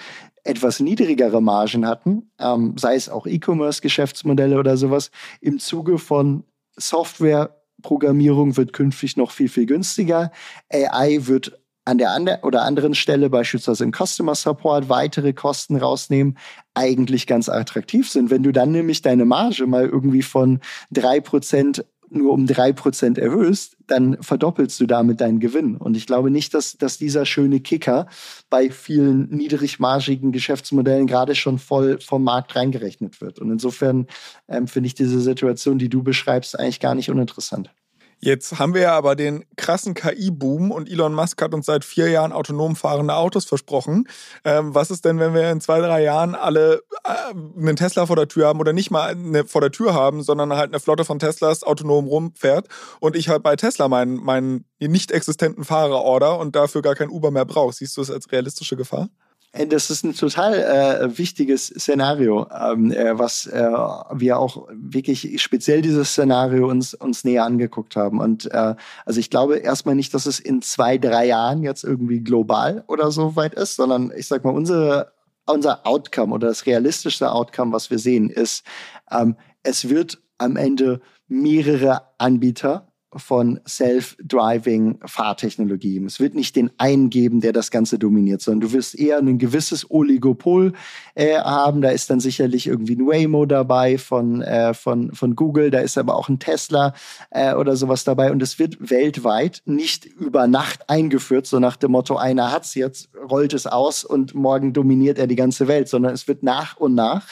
etwas 0.45 0.81
niedrigere 0.81 1.41
Margen 1.41 1.87
hatten, 1.87 2.31
ähm, 2.39 2.77
sei 2.77 2.95
es 2.95 3.09
auch 3.09 3.27
E-Commerce-Geschäftsmodelle 3.27 4.59
oder 4.59 4.77
sowas, 4.77 5.11
im 5.41 5.59
Zuge 5.59 5.99
von 5.99 6.45
Softwareprogrammierung 6.77 8.57
wird 8.57 8.73
künftig 8.73 9.17
noch 9.17 9.31
viel, 9.31 9.49
viel 9.49 9.67
günstiger. 9.67 10.31
AI 10.73 11.19
wird 11.23 11.59
an 11.89 11.97
der 11.97 12.11
andre 12.11 12.41
oder 12.43 12.63
anderen 12.63 12.95
Stelle, 12.95 13.31
beispielsweise 13.31 13.83
im 13.83 13.93
Customer 13.93 14.35
Support, 14.35 14.91
weitere 14.91 15.33
Kosten 15.33 15.77
rausnehmen, 15.77 16.37
eigentlich 16.75 17.27
ganz 17.27 17.49
attraktiv 17.49 18.11
sind. 18.11 18.31
Wenn 18.31 18.43
du 18.43 18.53
dann 18.53 18.73
nämlich 18.73 19.01
deine 19.01 19.25
Marge 19.25 19.67
mal 19.67 19.87
irgendwie 19.87 20.23
von 20.23 20.61
drei 20.91 21.21
Prozent 21.21 21.87
nur 22.11 22.33
um 22.33 22.47
drei 22.47 22.73
Prozent 22.73 23.19
erhöhst, 23.19 23.77
dann 23.87 24.23
verdoppelst 24.23 24.79
du 24.81 24.87
damit 24.87 25.21
deinen 25.21 25.41
Gewinn. 25.41 25.77
Und 25.77 25.97
ich 25.97 26.07
glaube 26.07 26.31
nicht, 26.31 26.55
dass, 26.55 26.77
dass 26.77 26.99
dieser 26.99 27.27
schöne 27.27 27.61
Kicker 27.61 28.07
bei 28.51 28.71
vielen 28.71 29.29
niedrigmargigen 29.31 30.33
Geschäftsmodellen 30.33 31.07
gerade 31.07 31.35
schon 31.35 31.59
voll 31.59 31.99
vom 32.01 32.25
Markt 32.25 32.55
reingerechnet 32.57 33.21
wird. 33.21 33.39
Und 33.39 33.51
insofern 33.51 34.07
ähm, 34.49 34.69
finde 34.69 34.89
ich 34.89 34.95
diese 34.95 35.21
Situation, 35.21 35.79
die 35.79 35.89
du 35.89 36.03
beschreibst, 36.03 36.59
eigentlich 36.59 36.81
gar 36.81 36.95
nicht 36.95 37.11
uninteressant. 37.11 37.71
Jetzt 38.21 38.59
haben 38.59 38.75
wir 38.75 38.81
ja 38.81 38.97
aber 38.97 39.15
den 39.15 39.45
krassen 39.57 39.95
KI-Boom 39.95 40.73
und 40.73 40.91
Elon 40.91 41.15
Musk 41.15 41.41
hat 41.41 41.55
uns 41.55 41.67
seit 41.67 41.85
vier 41.85 42.09
Jahren 42.09 42.33
autonom 42.33 42.75
fahrende 42.75 43.15
Autos 43.15 43.45
versprochen. 43.45 44.09
Ähm, 44.45 44.75
was 44.75 44.91
ist 44.91 45.05
denn, 45.05 45.21
wenn 45.21 45.35
wir 45.35 45.51
in 45.51 45.61
zwei, 45.61 45.79
drei 45.79 46.03
Jahren 46.03 46.35
alle 46.35 46.83
äh, 47.05 47.35
einen 47.57 47.77
Tesla 47.77 48.07
vor 48.07 48.17
der 48.17 48.27
Tür 48.27 48.49
haben 48.49 48.59
oder 48.59 48.73
nicht 48.73 48.91
mal 48.91 49.11
eine 49.11 49.45
vor 49.45 49.61
der 49.61 49.71
Tür 49.71 49.95
haben, 49.95 50.23
sondern 50.23 50.53
halt 50.55 50.71
eine 50.71 50.81
Flotte 50.81 51.05
von 51.05 51.21
Teslas 51.21 51.63
autonom 51.63 52.09
rumfährt 52.09 52.67
und 52.99 53.15
ich 53.15 53.29
halt 53.29 53.45
bei 53.45 53.55
Tesla 53.55 53.87
meinen, 53.87 54.17
meinen 54.17 54.65
nicht 54.81 55.13
existenten 55.13 55.65
Fahrer 55.65 56.03
order 56.03 56.39
und 56.41 56.57
dafür 56.57 56.83
gar 56.83 56.97
kein 56.97 57.11
Uber 57.11 57.31
mehr 57.31 57.45
brauche? 57.45 57.73
Siehst 57.73 57.97
du 57.97 58.01
es 58.01 58.11
als 58.11 58.33
realistische 58.33 58.77
Gefahr? 58.77 59.09
Das 59.53 59.89
ist 59.91 60.05
ein 60.05 60.15
total 60.15 60.55
äh, 60.55 61.19
wichtiges 61.19 61.69
Szenario, 61.69 62.47
ähm, 62.51 62.93
äh, 62.93 63.19
was 63.19 63.47
äh, 63.47 63.63
wir 63.63 64.39
auch 64.39 64.69
wirklich 64.71 65.41
speziell 65.43 65.81
dieses 65.81 66.11
Szenario 66.11 66.69
uns, 66.69 66.93
uns 66.93 67.25
näher 67.25 67.45
angeguckt 67.45 67.97
haben. 67.97 68.21
Und 68.21 68.53
äh, 68.53 68.75
also 69.07 69.21
ich 69.21 69.31
glaube 69.31 69.57
erstmal 69.57 69.95
nicht, 69.95 70.13
dass 70.13 70.27
es 70.27 70.39
in 70.39 70.61
zwei, 70.61 70.99
drei 70.99 71.27
Jahren 71.27 71.63
jetzt 71.63 71.83
irgendwie 71.83 72.21
global 72.21 72.85
oder 72.89 73.11
so 73.11 73.37
weit 73.37 73.55
ist, 73.55 73.77
sondern 73.77 74.13
ich 74.15 74.27
sag 74.27 74.45
mal, 74.45 74.55
unsere, 74.55 75.13
unser 75.47 75.87
Outcome 75.87 76.35
oder 76.35 76.49
das 76.49 76.67
realistischste 76.67 77.33
Outcome, 77.33 77.73
was 77.73 77.91
wir 77.91 77.99
sehen, 77.99 78.29
ist, 78.29 78.65
ähm, 79.11 79.35
es 79.63 79.89
wird 79.89 80.19
am 80.37 80.57
Ende 80.57 81.01
mehrere 81.27 82.03
Anbieter 82.19 82.88
von 83.15 83.61
Self-Driving 83.67 84.99
Fahrtechnologie. 85.05 86.03
Es 86.05 86.21
wird 86.21 86.35
nicht 86.35 86.57
den 86.57 86.71
einen 86.77 87.09
geben, 87.09 87.41
der 87.41 87.53
das 87.53 87.71
Ganze 87.71 87.99
dominiert, 87.99 88.43
sondern 88.43 88.69
du 88.69 88.73
wirst 88.75 88.99
eher 88.99 89.19
ein 89.19 89.39
gewisses 89.39 89.91
Oligopol 89.91 90.75
äh, 91.15 91.39
haben. 91.39 91.81
Da 91.81 91.89
ist 91.89 92.11
dann 92.11 92.21
sicherlich 92.21 92.67
irgendwie 92.67 92.97
ein 92.97 93.07
Waymo 93.07 93.47
dabei 93.47 93.97
von, 93.97 94.43
äh, 94.43 94.75
von, 94.75 95.13
von 95.15 95.37
Google, 95.37 95.71
da 95.71 95.79
ist 95.79 95.97
aber 95.97 96.17
auch 96.17 96.29
ein 96.29 96.39
Tesla 96.39 96.93
äh, 97.31 97.55
oder 97.55 97.77
sowas 97.77 98.05
dabei. 98.05 98.31
Und 98.31 98.43
es 98.43 98.59
wird 98.59 98.91
weltweit 98.91 99.63
nicht 99.65 100.05
über 100.05 100.47
Nacht 100.47 100.91
eingeführt, 100.91 101.47
so 101.47 101.59
nach 101.59 101.77
dem 101.77 101.93
Motto, 101.93 102.17
einer 102.17 102.53
hat's 102.53 102.75
jetzt, 102.75 103.09
rollt 103.31 103.55
es 103.55 103.67
aus 103.67 104.05
und 104.05 104.35
morgen 104.35 104.75
dominiert 104.75 105.19
er 105.19 105.27
die 105.27 105.37
ganze 105.37 105.67
Welt, 105.67 105.89
sondern 105.89 106.13
es 106.13 106.29
wird 106.29 106.43
nach 106.43 106.77
und 106.77 106.95
nach 106.95 107.29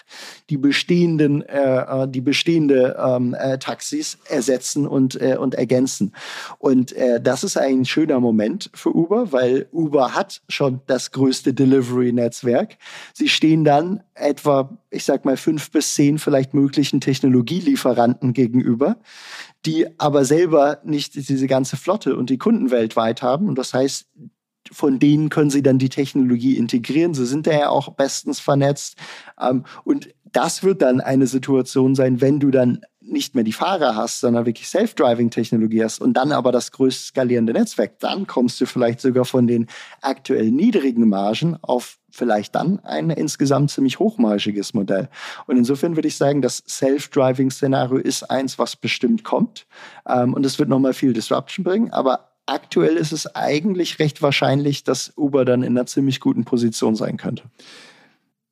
die 0.49 0.57
bestehenden, 0.57 1.43
äh, 1.43 2.05
äh 2.05 2.09
die 2.09 2.23
bestehende 2.23 2.97
ähm, 2.99 3.35
äh, 3.39 3.59
Taxis 3.59 4.19
ersetzen 4.31 4.87
und, 4.87 5.21
äh, 5.21 5.37
und 5.37 5.55
ergänzen. 5.55 5.66
Und 6.59 6.93
äh, 6.93 7.21
das 7.21 7.45
ist 7.45 7.57
ein 7.57 7.85
schöner 7.85 8.21
Moment 8.21 8.71
für 8.75 8.95
Uber, 8.95 9.33
weil 9.33 9.69
Uber 9.73 10.15
hat 10.15 10.43
schon 10.49 10.81
das 10.87 11.11
größte 11.11 11.55
Delivery-Netzwerk. 11.55 12.77
Sie 13.13 13.29
stehen 13.29 13.65
dann 13.65 14.03
etwa, 14.15 14.79
ich 14.91 15.05
sag 15.05 15.25
mal, 15.25 15.37
fünf 15.37 15.71
bis 15.71 15.95
zehn 15.95 16.19
vielleicht 16.19 16.55
möglichen 16.55 17.01
Technologielieferanten 17.01 18.33
gegenüber, 18.33 18.97
die 19.65 19.87
aber 19.99 20.25
selber 20.25 20.81
nicht 20.85 21.15
diese 21.15 21.47
ganze 21.47 21.77
Flotte 21.77 22.17
und 22.17 22.31
die 22.31 22.39
Kunden 22.39 22.71
weltweit 22.71 23.23
haben. 23.23 23.49
Und 23.49 23.59
das 23.59 23.75
heißt, 23.75 24.07
von 24.73 24.99
denen 24.99 25.29
können 25.29 25.51
sie 25.51 25.63
dann 25.63 25.79
die 25.79 25.89
Technologie 25.89 26.57
integrieren. 26.57 27.15
Sie 27.15 27.27
sind 27.27 27.47
daher 27.47 27.71
auch 27.71 27.91
bestens 27.95 28.41
vernetzt. 28.41 28.97
Ähm, 29.41 29.65
und 29.85 30.09
das 30.37 30.63
wird 30.63 30.83
dann 30.83 31.01
eine 31.01 31.27
Situation 31.27 31.95
sein, 31.95 32.21
wenn 32.21 32.39
du 32.39 32.51
dann 32.51 32.83
nicht 33.01 33.35
mehr 33.35 33.45
die 33.45 33.53
Fahrer 33.53 33.97
hast, 33.97 34.21
sondern 34.21 34.45
wirklich 34.45 34.69
Self-Driving-Technologie 34.69 35.83
hast 35.83 35.99
und 35.99 36.13
dann 36.15 36.31
aber 36.31 36.53
das 36.53 36.73
größte 36.73 37.07
skalierende 37.07 37.55
Netzwerk, 37.55 37.99
dann 38.01 38.27
kommst 38.27 38.61
du 38.61 38.67
vielleicht 38.67 39.01
sogar 39.01 39.25
von 39.25 39.47
den 39.47 39.67
aktuell 40.03 40.51
niedrigen 40.51 41.09
Margen 41.09 41.57
auf 41.63 41.97
vielleicht 42.11 42.55
dann 42.55 42.81
ein 42.81 43.09
insgesamt 43.09 43.71
ziemlich 43.71 43.99
hochmargiges 43.99 44.75
Modell. 44.75 45.09
Und 45.47 45.57
insofern 45.57 45.97
würde 45.97 46.09
ich 46.09 46.19
sagen, 46.19 46.43
das 46.43 46.63
Self-Driving-Szenario 46.67 47.97
ist 47.97 48.25
eins, 48.25 48.59
was 48.59 48.77
bestimmt 48.77 49.25
kommt. 49.25 49.67
Ähm, 50.07 50.35
und 50.35 50.45
es 50.45 50.59
wird 50.59 50.69
nochmal 50.69 50.93
viel 50.93 51.15
Disruption 51.15 51.65
bringen, 51.65 51.93
aber 51.93 52.33
aktuell 52.45 52.97
ist 52.97 53.13
es 53.13 53.35
eigentlich 53.35 53.99
recht 54.01 54.21
wahrscheinlich, 54.21 54.85
dass 54.85 55.13
Uber 55.17 55.47
dann 55.47 55.63
in 55.63 55.79
einer 55.79 55.87
ziemlich 55.87 56.21
guten 56.21 56.45
Position 56.45 56.95
sein 56.95 57.17
könnte. 57.17 57.45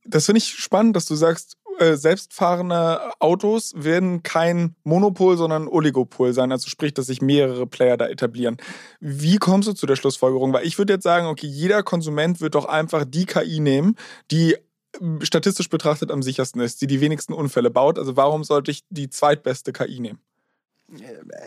Das 0.07 0.27
finde 0.27 0.39
ich 0.39 0.49
spannend, 0.49 0.97
dass 0.97 1.07
du 1.07 1.15
sagst, 1.15 1.57
äh, 1.79 1.97
selbstfahrende 1.97 3.13
Autos 3.21 3.73
werden 3.77 4.23
kein 4.23 4.77
Monopol, 4.85 5.37
sondern 5.37 5.69
Oligopol 5.69 6.33
sein. 6.33 6.53
Also 6.53 6.69
sprich, 6.69 6.95
dass 6.95 7.07
sich 7.07 7.23
mehrere 7.23 7.67
Player 7.67 7.97
da 7.97 8.07
etablieren. 8.07 8.57
Wie 9.01 9.39
kommst 9.39 9.69
du 9.69 9.73
zu 9.73 9.87
der 9.87 9.97
Schlussfolgerung? 9.97 10.53
Weil 10.53 10.67
ich 10.67 10.79
würde 10.79 10.95
jetzt 10.95 11.05
sagen, 11.05 11.27
okay, 11.27 11.47
jeder 11.47 11.83
Konsument 11.83 12.41
wird 12.41 12.55
doch 12.55 12.67
einfach 12.67 13.05
die 13.07 13.27
KI 13.27 13.61
nehmen, 13.61 13.97
die 14.31 14.55
äh, 14.55 14.59
statistisch 15.23 15.69
betrachtet 15.69 16.11
am 16.11 16.23
sichersten 16.23 16.61
ist, 16.61 16.81
die 16.81 16.87
die 16.87 17.01
wenigsten 17.01 17.33
Unfälle 17.33 17.71
baut. 17.71 17.99
Also 17.99 18.17
warum 18.17 18.45
sollte 18.45 18.71
ich 18.71 18.83
die 18.91 19.11
zweitbeste 19.11 19.73
KI 19.73 20.01
nehmen? 20.01 20.21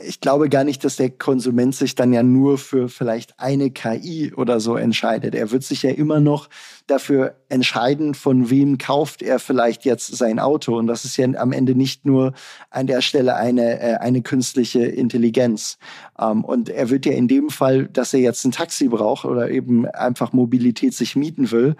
Ich 0.03 0.19
glaube 0.19 0.49
gar 0.49 0.63
nicht, 0.63 0.83
dass 0.83 0.95
der 0.95 1.11
Konsument 1.11 1.75
sich 1.75 1.93
dann 1.93 2.11
ja 2.11 2.23
nur 2.23 2.57
für 2.57 2.89
vielleicht 2.89 3.39
eine 3.39 3.69
KI 3.69 4.33
oder 4.35 4.59
so 4.59 4.75
entscheidet. 4.75 5.35
Er 5.35 5.51
wird 5.51 5.63
sich 5.63 5.83
ja 5.83 5.91
immer 5.91 6.19
noch 6.19 6.49
dafür 6.87 7.35
entscheiden, 7.47 8.15
von 8.15 8.49
wem 8.49 8.77
kauft 8.79 9.21
er 9.21 9.39
vielleicht 9.39 9.85
jetzt 9.85 10.07
sein 10.15 10.39
Auto. 10.39 10.75
Und 10.77 10.87
das 10.87 11.05
ist 11.05 11.17
ja 11.17 11.27
am 11.35 11.51
Ende 11.51 11.75
nicht 11.75 12.05
nur 12.05 12.33
an 12.71 12.87
der 12.87 13.01
Stelle 13.01 13.35
eine, 13.35 13.79
äh, 13.79 13.95
eine 13.97 14.21
künstliche 14.21 14.83
Intelligenz. 14.83 15.77
Ähm, 16.19 16.43
und 16.43 16.69
er 16.69 16.89
wird 16.89 17.05
ja 17.05 17.13
in 17.13 17.27
dem 17.27 17.49
Fall, 17.49 17.87
dass 17.87 18.13
er 18.13 18.19
jetzt 18.19 18.43
ein 18.43 18.51
Taxi 18.51 18.87
braucht 18.87 19.25
oder 19.25 19.51
eben 19.51 19.85
einfach 19.85 20.33
Mobilität 20.33 20.95
sich 20.95 21.15
mieten 21.15 21.51
will, 21.51 21.75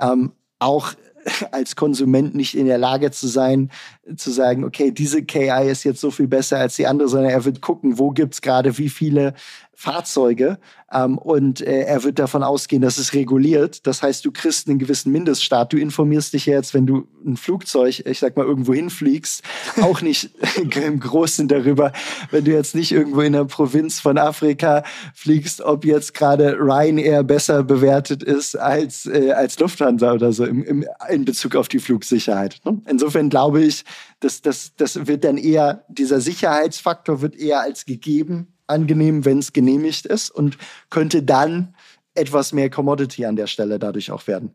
ähm, 0.00 0.32
auch 0.58 0.94
als 1.50 1.76
Konsument 1.76 2.34
nicht 2.34 2.56
in 2.56 2.66
der 2.66 2.78
Lage 2.78 3.10
zu 3.10 3.28
sein, 3.28 3.70
zu 4.16 4.30
sagen, 4.30 4.64
okay, 4.64 4.90
diese 4.90 5.22
KI 5.22 5.68
ist 5.70 5.84
jetzt 5.84 6.00
so 6.00 6.10
viel 6.10 6.28
besser 6.28 6.58
als 6.58 6.76
die 6.76 6.86
andere, 6.86 7.08
sondern 7.08 7.30
er 7.30 7.44
wird 7.44 7.60
gucken, 7.60 7.98
wo 7.98 8.10
gibt's 8.10 8.42
gerade 8.42 8.76
wie 8.78 8.88
viele 8.88 9.34
Fahrzeuge 9.82 10.60
ähm, 10.92 11.18
und 11.18 11.60
äh, 11.60 11.80
er 11.80 12.04
wird 12.04 12.20
davon 12.20 12.44
ausgehen, 12.44 12.82
dass 12.82 12.98
es 12.98 13.14
reguliert. 13.14 13.84
Das 13.84 14.00
heißt, 14.00 14.24
du 14.24 14.30
kriegst 14.30 14.68
einen 14.68 14.78
gewissen 14.78 15.10
Mindeststart. 15.10 15.72
Du 15.72 15.76
informierst 15.76 16.34
dich 16.34 16.46
jetzt, 16.46 16.72
wenn 16.72 16.86
du 16.86 17.08
ein 17.26 17.36
Flugzeug, 17.36 18.06
ich 18.06 18.20
sag 18.20 18.36
mal, 18.36 18.46
irgendwo 18.46 18.74
hinfliegst, 18.74 19.42
auch 19.82 20.00
nicht 20.00 20.30
im 20.86 21.00
Großen 21.00 21.48
darüber, 21.48 21.92
wenn 22.30 22.44
du 22.44 22.52
jetzt 22.52 22.76
nicht 22.76 22.92
irgendwo 22.92 23.22
in 23.22 23.32
der 23.32 23.44
Provinz 23.44 23.98
von 23.98 24.18
Afrika 24.18 24.84
fliegst, 25.14 25.62
ob 25.62 25.84
jetzt 25.84 26.14
gerade 26.14 26.56
Ryanair 26.60 27.24
besser 27.24 27.64
bewertet 27.64 28.22
ist 28.22 28.54
als, 28.54 29.06
äh, 29.06 29.32
als 29.32 29.58
Lufthansa 29.58 30.12
oder 30.12 30.32
so 30.32 30.44
im, 30.44 30.62
im, 30.62 30.86
in 31.10 31.24
Bezug 31.24 31.56
auf 31.56 31.66
die 31.66 31.80
Flugsicherheit. 31.80 32.60
Ne? 32.64 32.80
Insofern 32.88 33.30
glaube 33.30 33.64
ich, 33.64 33.84
dass 34.20 34.42
das, 34.42 34.76
das 34.76 35.08
wird 35.08 35.24
dann 35.24 35.38
eher, 35.38 35.84
dieser 35.88 36.20
Sicherheitsfaktor 36.20 37.20
wird 37.20 37.34
eher 37.34 37.62
als 37.62 37.84
gegeben 37.84 38.51
angenehm, 38.72 39.24
wenn 39.24 39.38
es 39.38 39.52
genehmigt 39.52 40.06
ist 40.06 40.30
und 40.30 40.58
könnte 40.90 41.22
dann 41.22 41.74
etwas 42.14 42.52
mehr 42.52 42.70
Commodity 42.70 43.24
an 43.24 43.36
der 43.36 43.46
Stelle 43.46 43.78
dadurch 43.78 44.10
auch 44.10 44.26
werden. 44.26 44.54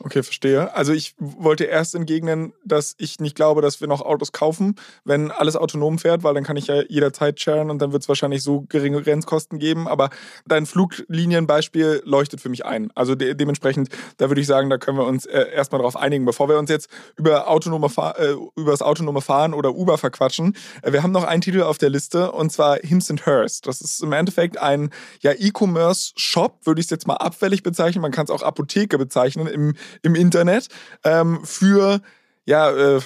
Okay, 0.00 0.22
verstehe. 0.22 0.74
Also 0.74 0.92
ich 0.92 1.14
wollte 1.18 1.64
erst 1.64 1.96
entgegnen, 1.96 2.52
dass 2.64 2.94
ich 2.98 3.18
nicht 3.18 3.34
glaube, 3.34 3.62
dass 3.62 3.80
wir 3.80 3.88
noch 3.88 4.00
Autos 4.00 4.30
kaufen, 4.30 4.76
wenn 5.04 5.32
alles 5.32 5.56
autonom 5.56 5.98
fährt, 5.98 6.22
weil 6.22 6.34
dann 6.34 6.44
kann 6.44 6.56
ich 6.56 6.68
ja 6.68 6.82
jederzeit 6.88 7.40
sharen 7.40 7.68
und 7.70 7.80
dann 7.80 7.92
wird 7.92 8.02
es 8.02 8.08
wahrscheinlich 8.08 8.42
so 8.42 8.62
geringe 8.68 9.02
Grenzkosten 9.02 9.58
geben. 9.58 9.88
Aber 9.88 10.10
dein 10.46 10.66
Fluglinienbeispiel 10.66 12.02
leuchtet 12.04 12.40
für 12.40 12.48
mich 12.48 12.64
ein. 12.64 12.92
Also 12.94 13.16
de 13.16 13.34
dementsprechend, 13.34 13.88
da 14.18 14.30
würde 14.30 14.40
ich 14.40 14.46
sagen, 14.46 14.70
da 14.70 14.78
können 14.78 14.98
wir 14.98 15.04
uns 15.04 15.26
äh, 15.26 15.50
erstmal 15.52 15.80
darauf 15.80 15.96
einigen, 15.96 16.24
bevor 16.24 16.48
wir 16.48 16.58
uns 16.58 16.70
jetzt 16.70 16.88
über 17.16 17.48
autonome 17.48 17.88
Fahr 17.88 18.18
äh, 18.18 18.36
über 18.54 18.70
das 18.70 18.82
autonome 18.82 19.20
Fahren 19.20 19.52
oder 19.52 19.74
Uber 19.74 19.98
verquatschen. 19.98 20.54
Äh, 20.82 20.92
wir 20.92 21.02
haben 21.02 21.12
noch 21.12 21.24
einen 21.24 21.40
Titel 21.40 21.62
auf 21.62 21.78
der 21.78 21.90
Liste 21.90 22.30
und 22.30 22.52
zwar 22.52 22.78
Hims 22.78 23.10
and 23.10 23.26
Hers. 23.26 23.62
Das 23.62 23.80
ist 23.80 24.02
im 24.02 24.12
Endeffekt 24.12 24.58
ein 24.58 24.90
ja, 25.22 25.32
E-Commerce-Shop, 25.32 26.66
würde 26.66 26.80
ich 26.80 26.86
es 26.86 26.90
jetzt 26.90 27.06
mal 27.06 27.16
abfällig 27.16 27.62
bezeichnen. 27.62 28.02
Man 28.02 28.12
kann 28.12 28.24
es 28.24 28.30
auch 28.30 28.42
Apotheke 28.42 28.96
bezeichnen 28.96 29.46
im 29.46 29.67
im 30.02 30.14
Internet 30.14 30.68
ähm, 31.04 31.40
für 31.44 32.00
ja, 32.48 32.70
äh, 32.70 33.00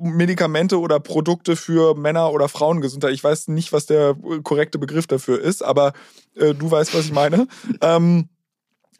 Medikamente 0.00 0.80
oder 0.80 0.98
Produkte 0.98 1.54
für 1.54 1.94
Männer- 1.94 2.32
oder 2.32 2.48
Frauengesundheit. 2.48 3.12
Ich 3.12 3.22
weiß 3.22 3.48
nicht, 3.48 3.74
was 3.74 3.84
der 3.84 4.16
korrekte 4.42 4.78
Begriff 4.78 5.06
dafür 5.06 5.38
ist, 5.38 5.62
aber 5.62 5.92
äh, 6.34 6.54
du 6.54 6.70
weißt, 6.70 6.94
was 6.94 7.04
ich 7.04 7.12
meine. 7.12 7.46
ähm, 7.82 8.30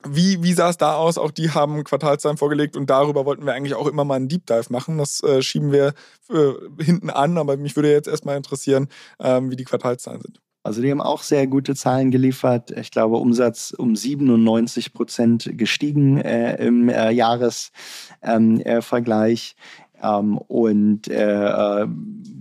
wie, 0.06 0.42
wie 0.42 0.52
sah 0.52 0.68
es 0.68 0.76
da 0.76 0.96
aus? 0.96 1.16
Auch 1.16 1.30
die 1.30 1.50
haben 1.50 1.82
Quartalszahlen 1.82 2.36
vorgelegt 2.36 2.76
und 2.76 2.90
darüber 2.90 3.24
wollten 3.24 3.46
wir 3.46 3.54
eigentlich 3.54 3.74
auch 3.74 3.86
immer 3.86 4.04
mal 4.04 4.16
einen 4.16 4.28
Deep 4.28 4.46
Dive 4.46 4.66
machen. 4.68 4.98
Das 4.98 5.22
äh, 5.22 5.40
schieben 5.40 5.72
wir 5.72 5.94
äh, 6.28 6.52
hinten 6.82 7.08
an, 7.08 7.38
aber 7.38 7.56
mich 7.56 7.74
würde 7.74 7.90
jetzt 7.90 8.08
erstmal 8.08 8.36
interessieren, 8.36 8.88
ähm, 9.18 9.50
wie 9.50 9.56
die 9.56 9.64
Quartalszahlen 9.64 10.20
sind. 10.20 10.40
Also 10.64 10.80
die 10.80 10.90
haben 10.90 11.02
auch 11.02 11.22
sehr 11.22 11.46
gute 11.46 11.74
Zahlen 11.74 12.10
geliefert. 12.10 12.70
Ich 12.70 12.90
glaube, 12.90 13.18
Umsatz 13.18 13.74
um 13.76 13.94
97 13.94 14.94
Prozent 14.94 15.50
gestiegen 15.58 16.16
äh, 16.16 16.56
im 16.56 16.88
äh, 16.88 17.10
Jahresvergleich. 17.10 19.56
Ähm, 20.04 20.38
und 20.38 21.08
äh, 21.08 21.82
äh, 21.82 21.86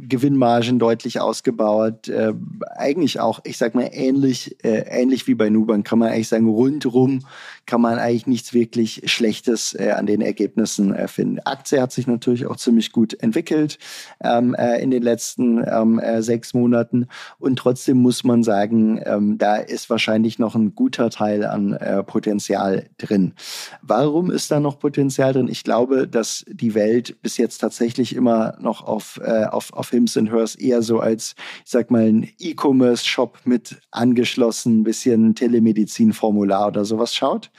Gewinnmargen 0.08 0.80
deutlich 0.80 1.20
ausgebaut. 1.20 2.08
Äh, 2.08 2.34
eigentlich 2.76 3.20
auch, 3.20 3.40
ich 3.44 3.58
sag 3.58 3.74
mal, 3.76 3.90
ähnlich, 3.92 4.64
äh, 4.64 4.84
ähnlich 4.88 5.28
wie 5.28 5.36
bei 5.36 5.50
Nubank, 5.50 5.86
kann 5.88 6.00
man 6.00 6.10
eigentlich 6.10 6.28
sagen, 6.28 6.48
rundrum 6.48 7.22
kann 7.66 7.82
man 7.82 7.98
eigentlich 7.98 8.28
nichts 8.28 8.54
wirklich 8.54 9.04
Schlechtes 9.06 9.74
äh, 9.74 9.92
an 9.92 10.06
den 10.06 10.22
Ergebnissen 10.22 10.96
finden. 11.08 11.40
Aktie 11.40 11.82
hat 11.82 11.92
sich 11.92 12.08
natürlich 12.08 12.46
auch 12.46 12.58
ziemlich 12.58 12.92
gut 12.92 13.14
entwickelt 13.22 13.80
ähm, 14.22 14.54
äh, 14.54 14.82
in 14.82 14.92
den 14.92 15.02
letzten 15.02 15.64
ähm, 15.66 16.00
äh, 16.00 16.22
sechs 16.22 16.54
Monaten. 16.54 17.08
Und 17.40 17.58
trotzdem 17.58 17.98
muss 17.98 18.24
man 18.24 18.44
sagen, 18.44 19.00
ähm, 19.06 19.38
da 19.38 19.56
ist 19.56 19.90
wahrscheinlich 19.90 20.40
noch 20.40 20.56
ein 20.56 20.76
guter 20.76 21.10
Teil 21.10 21.46
an 21.46 21.78
Potenzial 22.06 22.90
drin. 22.98 23.34
Warum 23.82 24.32
ist 24.32 24.52
da 24.52 24.60
noch 24.60 24.80
Potenzial 24.80 25.34
drin? 25.34 25.48
Ich 25.48 25.64
glaube, 25.64 26.08
dass 26.08 26.46
die 26.48 26.76
Welt 26.76 27.22
bis 27.22 27.38
jetzt 27.38 27.53
tatsächlich 27.58 28.16
immer 28.16 28.56
noch 28.60 28.84
auf, 28.84 29.20
äh, 29.24 29.46
auf, 29.46 29.74
auf 29.74 29.90
Hims 29.90 30.16
Hers 30.16 30.56
eher 30.56 30.82
so 30.82 31.00
als, 31.00 31.36
ich 31.66 31.72
sag 31.72 31.92
mal, 31.92 32.08
ein 32.08 32.30
E-Commerce-Shop 32.40 33.40
mit 33.46 33.78
angeschlossen, 33.92 34.84
bisschen 34.84 35.36
Telemedizin-Formular 35.36 36.68
oder 36.68 36.86
sowas 36.86 37.14
schaut. 37.14 37.52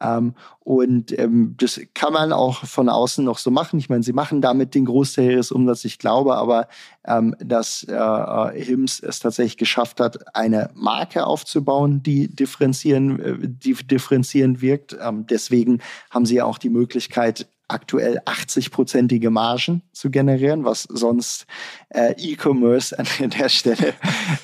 Ähm, 0.00 0.34
und 0.60 1.16
ähm, 1.18 1.54
das 1.58 1.80
kann 1.94 2.12
man 2.12 2.32
auch 2.32 2.64
von 2.64 2.88
außen 2.88 3.24
noch 3.24 3.38
so 3.38 3.50
machen. 3.50 3.78
Ich 3.78 3.88
meine, 3.88 4.02
sie 4.02 4.12
machen 4.12 4.40
damit 4.40 4.74
den 4.74 4.84
Großteil 4.84 5.30
ihres 5.30 5.52
Umsatzes, 5.52 5.84
ich 5.86 5.98
glaube 5.98 6.36
aber, 6.36 6.68
ähm, 7.06 7.34
dass 7.38 7.84
äh, 7.84 8.62
Hims 8.62 9.00
es 9.00 9.20
tatsächlich 9.20 9.56
geschafft 9.56 10.00
hat, 10.00 10.34
eine 10.36 10.70
Marke 10.74 11.26
aufzubauen, 11.26 12.02
die 12.02 12.28
differenzieren, 12.28 13.20
äh, 13.20 13.36
die 13.40 13.74
differenzierend 13.74 14.60
wirkt. 14.60 14.96
Ähm, 15.00 15.26
deswegen 15.28 15.80
haben 16.10 16.26
sie 16.26 16.42
auch 16.42 16.58
die 16.58 16.70
Möglichkeit, 16.70 17.48
aktuell 17.68 18.20
80-prozentige 18.20 19.30
Margen 19.30 19.82
zu 19.92 20.10
generieren, 20.10 20.64
was 20.64 20.82
sonst 20.84 21.46
äh, 21.90 22.14
E-Commerce 22.16 22.96
an 22.98 23.06
der 23.38 23.48
Stelle 23.48 23.94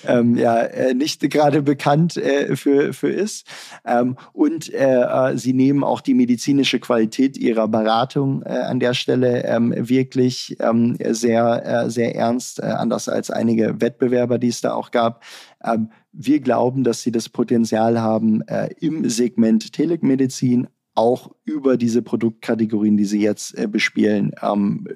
ähm, 0.07 0.37
ja 0.37 0.59
äh, 0.61 0.95
nicht 0.95 1.21
gerade 1.31 1.63
bekannt 1.63 2.17
äh, 2.17 2.57
für, 2.57 2.93
für 2.93 3.11
ist. 3.11 3.47
Ähm, 3.85 4.17
und 4.33 4.73
äh, 4.73 5.03
äh, 5.03 5.37
sie 5.37 5.53
nehmen 5.53 5.85
auch 5.85 6.01
die 6.01 6.15
medizinische 6.15 6.81
Qualität 6.81 7.37
ihrer 7.37 7.69
Beratung 7.69 8.43
äh, 8.43 8.49
an 8.49 8.81
der 8.81 8.95
Stelle 8.95 9.45
ähm, 9.45 9.75
wirklich 9.77 10.57
ähm, 10.61 10.97
sehr, 11.11 11.89
sehr 11.89 12.15
ernst, 12.15 12.63
anders 12.63 13.09
als 13.09 13.31
einige 13.31 13.81
Wettbewerber, 13.81 14.39
die 14.39 14.49
es 14.49 14.61
da 14.61 14.75
auch 14.75 14.91
gab. 14.91 15.23
Ähm, 15.65 15.91
wir 16.13 16.41
glauben, 16.41 16.85
dass 16.85 17.03
sie 17.03 17.13
das 17.13 17.29
Potenzial 17.29 18.01
haben, 18.01 18.43
äh, 18.43 18.69
im 18.81 19.09
Segment 19.09 19.73
Telemedizin 19.73 20.69
auch 20.95 21.35
über 21.45 21.77
diese 21.77 22.03
Produktkategorien, 22.03 22.97
die 22.97 23.05
sie 23.05 23.21
jetzt 23.21 23.57
äh, 23.59 23.67
bespielen, 23.67 24.33
ähm, 24.43 24.87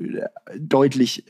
deutlich 0.59 1.25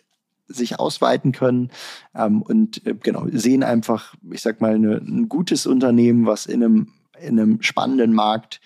sich 0.48 0.78
ausweiten 0.78 1.32
können 1.32 1.70
ähm, 2.14 2.42
und 2.42 2.86
äh, 2.86 2.94
genau 2.94 3.26
sehen 3.32 3.62
einfach, 3.62 4.14
ich 4.30 4.42
sag 4.42 4.60
mal, 4.60 4.74
eine, 4.74 4.96
ein 4.96 5.28
gutes 5.28 5.66
Unternehmen, 5.66 6.26
was 6.26 6.46
in 6.46 6.62
einem, 6.62 6.92
in 7.20 7.38
einem 7.38 7.62
spannenden 7.62 8.12
Markt 8.12 8.60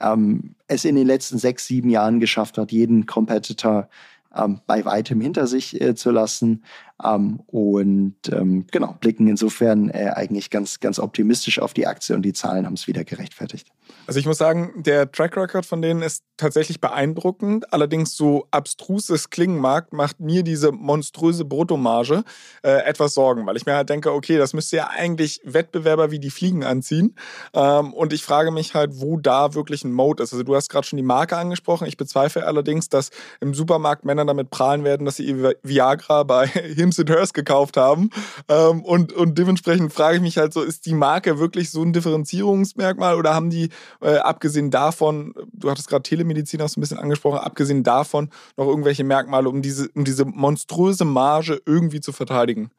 ähm, 0.00 0.54
es 0.66 0.84
in 0.84 0.96
den 0.96 1.06
letzten 1.06 1.38
sechs, 1.38 1.66
sieben 1.66 1.90
Jahren 1.90 2.20
geschafft 2.20 2.58
hat, 2.58 2.72
jeden 2.72 3.06
Competitor 3.06 3.88
ähm, 4.34 4.60
bei 4.66 4.84
weitem 4.84 5.20
hinter 5.20 5.46
sich 5.46 5.80
äh, 5.80 5.94
zu 5.94 6.10
lassen 6.10 6.64
ähm, 7.02 7.40
und 7.46 8.16
ähm, 8.30 8.66
genau, 8.70 8.96
blicken 9.00 9.26
insofern 9.26 9.90
äh, 9.90 10.12
eigentlich 10.14 10.50
ganz, 10.50 10.78
ganz 10.78 10.98
optimistisch 10.98 11.58
auf 11.58 11.74
die 11.74 11.86
Aktie 11.86 12.14
und 12.14 12.22
die 12.22 12.32
Zahlen 12.32 12.66
haben 12.66 12.74
es 12.74 12.86
wieder 12.86 13.04
gerechtfertigt. 13.04 13.68
Also 14.06 14.20
ich 14.20 14.26
muss 14.26 14.38
sagen, 14.38 14.72
der 14.76 15.10
Track 15.10 15.36
Record 15.36 15.66
von 15.66 15.82
denen 15.82 16.02
ist 16.02 16.24
tatsächlich 16.36 16.80
beeindruckend. 16.80 17.72
Allerdings 17.72 18.16
so 18.16 18.46
abstrus 18.50 19.08
es 19.08 19.30
klingen 19.30 19.58
mag, 19.58 19.92
macht 19.92 20.20
mir 20.20 20.42
diese 20.42 20.72
monströse 20.72 21.44
Bruttomarge 21.44 22.24
äh, 22.62 22.84
etwas 22.84 23.14
Sorgen, 23.14 23.46
weil 23.46 23.56
ich 23.56 23.66
mir 23.66 23.74
halt 23.74 23.88
denke, 23.88 24.12
okay, 24.12 24.36
das 24.36 24.52
müsste 24.52 24.76
ja 24.76 24.88
eigentlich 24.88 25.40
Wettbewerber 25.44 26.10
wie 26.10 26.18
die 26.18 26.30
Fliegen 26.30 26.64
anziehen. 26.64 27.16
Ähm, 27.54 27.92
und 27.92 28.12
ich 28.12 28.22
frage 28.22 28.50
mich 28.50 28.74
halt, 28.74 29.00
wo 29.00 29.16
da 29.16 29.54
wirklich 29.54 29.84
ein 29.84 29.92
Mode 29.92 30.22
ist. 30.22 30.32
Also 30.32 30.44
du 30.44 30.54
hast 30.54 30.68
gerade 30.68 30.86
schon 30.86 30.96
die 30.96 31.02
Marke 31.02 31.36
angesprochen. 31.36 31.86
Ich 31.86 31.96
bezweifle 31.96 32.46
allerdings, 32.46 32.88
dass 32.88 33.10
im 33.40 33.54
Supermarkt 33.54 34.04
Männer 34.04 34.24
damit 34.24 34.50
prahlen 34.50 34.84
werden, 34.84 35.06
dass 35.06 35.16
sie 35.16 35.24
ihr 35.24 35.56
Viagra 35.62 36.22
bei 36.22 36.46
Hims 36.84 36.98
Hers 36.98 37.32
gekauft 37.32 37.76
haben. 37.76 38.10
Ähm, 38.48 38.82
und, 38.82 39.12
und 39.12 39.38
dementsprechend 39.38 39.92
frage 39.92 40.16
ich 40.16 40.22
mich 40.22 40.38
halt 40.38 40.52
so, 40.52 40.62
ist 40.62 40.86
die 40.86 40.94
Marke 40.94 41.38
wirklich 41.38 41.70
so 41.70 41.82
ein 41.82 41.92
Differenzierungsmerkmal 41.92 43.16
oder 43.16 43.34
haben 43.34 43.50
die, 43.50 43.70
äh, 44.00 44.16
abgesehen 44.16 44.70
davon, 44.70 45.34
du 45.52 45.70
hattest 45.70 45.88
gerade 45.88 46.02
Telemedizin 46.02 46.60
auch 46.60 46.68
so 46.68 46.78
ein 46.78 46.82
bisschen 46.82 46.98
angesprochen, 46.98 47.38
abgesehen 47.38 47.82
davon 47.82 48.30
noch 48.56 48.66
irgendwelche 48.66 49.04
Merkmale, 49.04 49.48
um 49.48 49.62
diese, 49.62 49.88
um 49.94 50.04
diese 50.04 50.24
monströse 50.24 51.04
Marge 51.04 51.60
irgendwie 51.66 52.00
zu 52.00 52.12
verteidigen? 52.12 52.70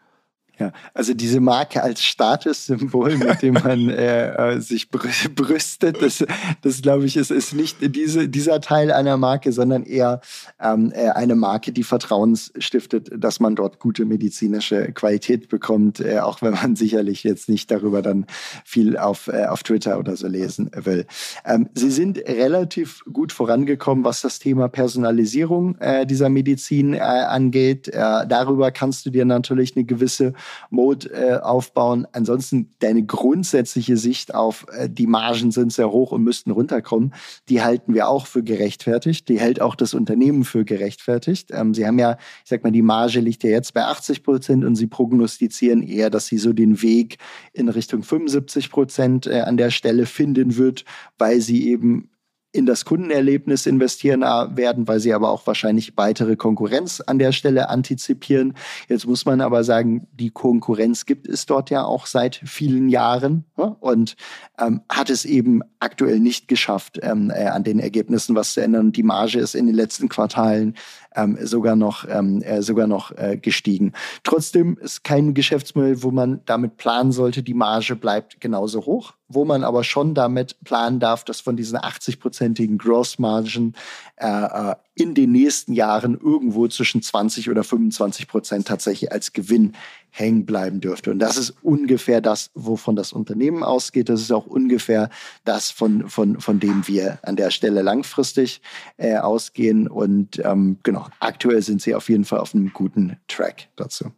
Ja, 0.58 0.72
also 0.94 1.14
diese 1.14 1.42
Marke 1.42 1.84
als 1.84 2.02
Statussymbol, 2.02 3.18
mit 3.18 3.42
dem 3.42 3.56
man 3.56 3.90
äh, 3.90 4.54
äh 4.54 4.60
sich 4.62 4.90
brüstet, 4.90 6.02
das, 6.02 6.24
das 6.62 6.82
glaube 6.82 7.06
ich, 7.06 7.18
ist, 7.18 7.30
ist 7.30 7.54
nicht 7.54 7.78
diese, 7.82 8.30
dieser 8.30 8.62
Teil 8.62 8.92
einer 8.92 9.18
Marke, 9.18 9.52
sondern 9.52 9.84
eher 9.84 10.22
ähm, 10.62 10.94
äh, 10.96 11.10
eine 11.10 11.36
Marke, 11.36 11.74
die 11.74 11.84
Vertrauen 11.84 12.38
stiftet, 12.58 13.12
dass 13.14 13.42
man 13.42 13.56
dort 13.56 13.80
gute 13.80 14.06
medizinische 14.06 14.94
Qualität 14.94 15.50
bekommt, 15.50 16.00
äh, 16.00 16.20
auch 16.20 16.42
wenn 16.42 16.54
man 16.54 16.78
sicherlich 16.78 17.26
jetzt 17.26 17.50
nicht 17.50 17.70
darüber 17.70 18.02
dann 18.02 18.26
viel 18.64 18.98
auf, 18.98 19.28
äh, 19.28 19.48
auf 19.48 19.62
Twitter 19.64 20.00
oder 20.00 20.16
so 20.16 20.28
lesen 20.28 20.72
will. 20.74 21.06
Ähm, 21.46 21.68
sie 21.74 21.92
sind 21.92 22.18
relativ 22.20 23.04
gut 23.12 23.34
vorangekommen, 23.34 24.06
was 24.06 24.22
das 24.22 24.40
Thema 24.40 24.70
Personalisierung 24.70 25.78
äh, 25.80 26.06
dieser 26.06 26.30
Medizin 26.30 26.96
angeht. 26.96 27.92
Darüber 27.94 28.72
kannst 28.72 29.06
du 29.06 29.10
dir 29.10 29.26
natürlich 29.26 29.76
eine 29.76 29.86
gewisse 29.86 30.34
Mode 30.70 31.10
äh, 31.12 31.40
aufbauen. 31.40 32.08
Ansonsten 32.12 32.72
deine 32.80 33.04
grundsätzliche 33.04 33.98
Sicht 33.98 34.34
auf 34.34 34.66
äh, 34.72 34.90
die 34.90 35.08
Margen 35.08 35.52
sind 35.52 35.74
sehr 35.74 35.92
hoch 35.92 36.12
und 36.12 36.24
müssten 36.24 36.52
runterkommen, 36.52 37.14
die 37.50 37.62
halten 37.62 37.94
wir 37.94 38.10
auch 38.10 38.28
für 38.28 38.44
gerechtfertigt. 38.44 39.30
Die 39.30 39.40
hält 39.40 39.62
auch 39.62 39.76
das 39.76 39.94
Unternehmen 39.94 40.44
für 40.44 40.66
gerechtfertigt. 40.66 41.50
Ähm, 41.52 41.74
sie 41.74 41.86
haben 41.86 42.00
ja, 42.00 42.18
ich 42.44 42.50
sag 42.50 42.64
mal, 42.64 42.72
die 42.72 42.82
Marge 42.82 43.20
liegt 43.20 43.44
ja 43.44 43.50
jetzt 43.50 43.74
bei 43.74 43.84
80 43.86 44.24
Prozent 44.24 44.66
und 44.66 44.76
sie 44.76 44.88
prognostizieren 44.88 45.84
eher, 45.84 46.10
dass 46.10 46.28
sie 46.28 46.38
so 46.38 46.54
den 46.54 46.82
Weg 46.82 47.18
in 47.54 47.70
Richtung 47.70 48.04
75 48.04 48.70
Prozent 48.70 49.28
äh, 49.28 49.42
an 49.42 49.58
der 49.58 49.72
Stelle 49.72 50.06
finden 50.06 50.58
wird, 50.58 50.86
weil 51.18 51.42
sie 51.42 51.70
eben 51.70 52.10
in 52.56 52.66
das 52.66 52.86
Kundenerlebnis 52.86 53.66
investieren 53.66 54.22
werden, 54.22 54.88
weil 54.88 55.00
sie 55.00 55.14
aber 55.14 55.30
auch 55.30 55.46
wahrscheinlich 55.46 55.98
weitere 55.98 56.38
Konkurrenz 56.38 57.02
an 57.02 57.20
der 57.20 57.34
Stelle 57.34 57.70
antizipieren. 57.70 58.54
Jetzt 58.88 59.06
muss 59.06 59.26
man 59.26 59.42
aber 59.42 59.64
sagen, 59.64 60.08
die 60.14 60.30
Konkurrenz 60.30 61.06
gibt 61.06 61.28
es 61.28 61.46
dort 61.46 61.70
ja 61.70 61.84
auch 61.84 62.06
seit 62.06 62.42
vielen 62.46 62.88
Jahren 62.88 63.44
ne? 63.58 63.76
und 63.82 64.16
ähm, 64.58 64.82
hat 64.90 65.10
es 65.10 65.26
eben 65.26 65.62
aktuell 65.80 66.20
nicht 66.20 66.48
geschafft, 66.48 67.00
ähm, 67.02 67.30
äh, 67.30 67.48
an 67.48 67.64
den 67.66 67.80
Ergebnissen 67.80 68.36
was 68.36 68.54
zu 68.54 68.62
ändern. 68.62 68.94
Die 68.94 69.04
Marge 69.04 69.40
ist 69.40 69.54
in 69.54 69.66
den 69.66 69.76
letzten 69.76 70.08
Quartalen 70.08 70.76
ähm, 71.16 71.38
sogar 71.42 71.76
noch, 71.76 72.06
ähm, 72.08 72.42
äh, 72.42 72.62
sogar 72.62 72.88
noch 72.88 73.12
äh, 73.12 73.38
gestiegen. 73.38 73.94
Trotzdem 74.24 74.78
ist 74.78 75.04
kein 75.04 75.34
Geschäftsmodell, 75.34 76.04
wo 76.04 76.12
man 76.12 76.42
damit 76.46 76.78
planen 76.78 77.12
sollte, 77.12 77.44
die 77.44 77.54
Marge 77.54 77.96
bleibt 77.96 78.42
genauso 78.42 78.86
hoch, 78.86 79.14
wo 79.28 79.46
man 79.46 79.64
aber 79.64 79.84
schon 79.84 80.14
damit 80.14 80.58
planen 80.64 81.00
darf, 81.00 81.24
dass 81.24 81.42
von 81.42 81.56
diesen 81.56 81.78
80-prozentigen 81.78 82.78
Gross-Margen 82.78 83.76
äh, 84.18 84.28
äh, 84.28 84.76
in 84.96 85.14
den 85.14 85.34
nächsten 85.34 85.74
Jahren 85.74 86.18
irgendwo 86.18 86.68
zwischen 86.70 87.02
20 87.02 87.50
oder 87.50 87.64
25 87.64 88.28
Prozent 88.28 88.68
tatsächlich 88.68 89.12
als 89.12 89.34
Gewinn 89.34 89.74
hängen 90.10 90.46
bleiben 90.46 90.80
dürfte. 90.80 91.12
Und 91.12 91.20
das 91.20 91.36
ist 91.36 91.54
ungefähr 91.62 92.22
das, 92.22 92.50
wovon 92.54 92.96
das 92.96 93.12
Unternehmen 93.12 93.64
ausgeht. 93.64 94.08
Das 94.08 94.22
ist 94.22 94.32
auch 94.32 94.46
ungefähr 94.46 95.10
das, 95.44 95.72
von, 95.72 96.10
von, 96.10 96.40
von 96.40 96.62
dem 96.62 96.88
wir 96.88 97.20
an 97.24 97.36
der 97.36 97.52
Stelle 97.52 97.82
langfristig 97.82 98.62
äh, 98.96 99.18
ausgehen. 99.18 99.90
Und 99.90 100.42
ähm, 100.46 100.78
genau, 100.84 101.08
aktuell 101.20 101.62
sind 101.62 101.82
sie 101.82 101.94
auf 101.94 102.08
jeden 102.08 102.24
Fall 102.24 102.40
auf 102.40 102.56
einem 102.56 102.72
guten 102.72 103.18
Track 103.28 103.68
dazu. 103.76 104.12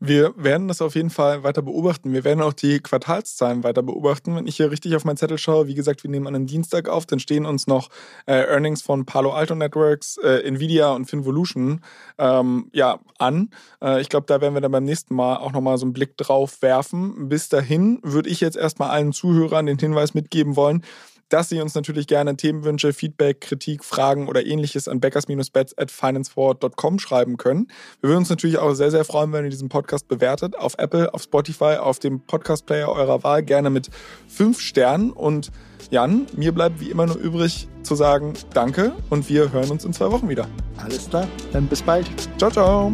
Wir 0.00 0.32
werden 0.36 0.68
das 0.68 0.80
auf 0.80 0.94
jeden 0.94 1.10
Fall 1.10 1.42
weiter 1.42 1.60
beobachten. 1.60 2.12
Wir 2.12 2.22
werden 2.22 2.40
auch 2.40 2.52
die 2.52 2.78
Quartalszahlen 2.78 3.64
weiter 3.64 3.82
beobachten. 3.82 4.36
Wenn 4.36 4.46
ich 4.46 4.56
hier 4.56 4.70
richtig 4.70 4.94
auf 4.94 5.04
meinen 5.04 5.16
Zettel 5.16 5.38
schaue, 5.38 5.66
wie 5.66 5.74
gesagt, 5.74 6.04
wir 6.04 6.10
nehmen 6.10 6.28
an 6.28 6.36
einem 6.36 6.46
Dienstag 6.46 6.88
auf, 6.88 7.04
dann 7.04 7.18
stehen 7.18 7.46
uns 7.46 7.66
noch 7.66 7.88
äh, 8.26 8.34
Earnings 8.34 8.82
von 8.82 9.06
Palo 9.06 9.32
Alto 9.32 9.56
Networks, 9.56 10.16
äh, 10.18 10.46
Nvidia 10.46 10.92
und 10.92 11.06
Finvolution 11.06 11.80
ähm, 12.18 12.70
ja, 12.72 13.00
an. 13.18 13.50
Äh, 13.82 14.00
ich 14.00 14.08
glaube, 14.08 14.26
da 14.26 14.40
werden 14.40 14.54
wir 14.54 14.60
dann 14.60 14.72
beim 14.72 14.84
nächsten 14.84 15.16
Mal 15.16 15.36
auch 15.38 15.52
nochmal 15.52 15.78
so 15.78 15.86
einen 15.86 15.94
Blick 15.94 16.16
drauf 16.16 16.62
werfen. 16.62 17.28
Bis 17.28 17.48
dahin 17.48 17.98
würde 18.04 18.28
ich 18.28 18.40
jetzt 18.40 18.56
erstmal 18.56 18.90
allen 18.90 19.12
Zuhörern 19.12 19.66
den 19.66 19.78
Hinweis 19.78 20.14
mitgeben 20.14 20.54
wollen, 20.54 20.84
dass 21.28 21.48
Sie 21.48 21.60
uns 21.60 21.74
natürlich 21.74 22.06
gerne 22.06 22.36
Themenwünsche, 22.36 22.92
Feedback, 22.92 23.40
Kritik, 23.40 23.84
Fragen 23.84 24.28
oder 24.28 24.46
ähnliches 24.46 24.88
an 24.88 25.00
backers-bets 25.00 25.76
at 25.76 25.90
financeforward.com 25.90 26.98
schreiben 26.98 27.36
können. 27.36 27.68
Wir 28.00 28.10
würden 28.10 28.20
uns 28.20 28.30
natürlich 28.30 28.58
auch 28.58 28.74
sehr, 28.74 28.90
sehr 28.90 29.04
freuen, 29.04 29.32
wenn 29.32 29.44
ihr 29.44 29.50
diesen 29.50 29.68
Podcast 29.68 30.08
bewertet. 30.08 30.56
Auf 30.56 30.74
Apple, 30.78 31.12
auf 31.12 31.22
Spotify, 31.22 31.76
auf 31.78 31.98
dem 31.98 32.20
Podcast-Player 32.20 32.88
eurer 32.88 33.22
Wahl. 33.22 33.42
Gerne 33.42 33.70
mit 33.70 33.90
fünf 34.28 34.60
Sternen. 34.60 35.10
Und 35.10 35.50
Jan, 35.90 36.26
mir 36.36 36.52
bleibt 36.52 36.80
wie 36.80 36.90
immer 36.90 37.06
nur 37.06 37.16
übrig 37.16 37.68
zu 37.82 37.94
sagen 37.94 38.34
Danke 38.52 38.92
und 39.10 39.28
wir 39.28 39.52
hören 39.52 39.70
uns 39.70 39.84
in 39.84 39.92
zwei 39.92 40.10
Wochen 40.10 40.28
wieder. 40.28 40.48
Alles 40.76 41.08
klar, 41.08 41.26
dann 41.52 41.66
bis 41.66 41.82
bald. 41.82 42.06
Ciao, 42.38 42.50
ciao. 42.50 42.92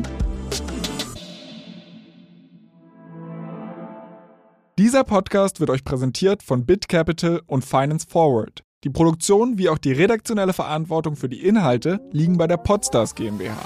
Dieser 4.77 5.05
Podcast 5.05 5.61
wird 5.61 5.71
euch 5.71 5.85
präsentiert 5.85 6.43
von 6.43 6.67
BitCapital 6.67 7.43
und 7.47 7.65
Finance 7.65 8.09
Forward. 8.11 8.65
Die 8.83 8.91
Produktion 8.91 9.57
wie 9.57 9.69
auch 9.69 9.79
die 9.79 9.93
redaktionelle 9.93 10.53
Verantwortung 10.53 11.15
für 11.15 11.29
die 11.29 11.47
Inhalte 11.47 12.01
liegen 12.11 12.39
bei 12.39 12.49
der 12.49 12.57
Podstars 12.57 13.15
GmbH. 13.15 13.57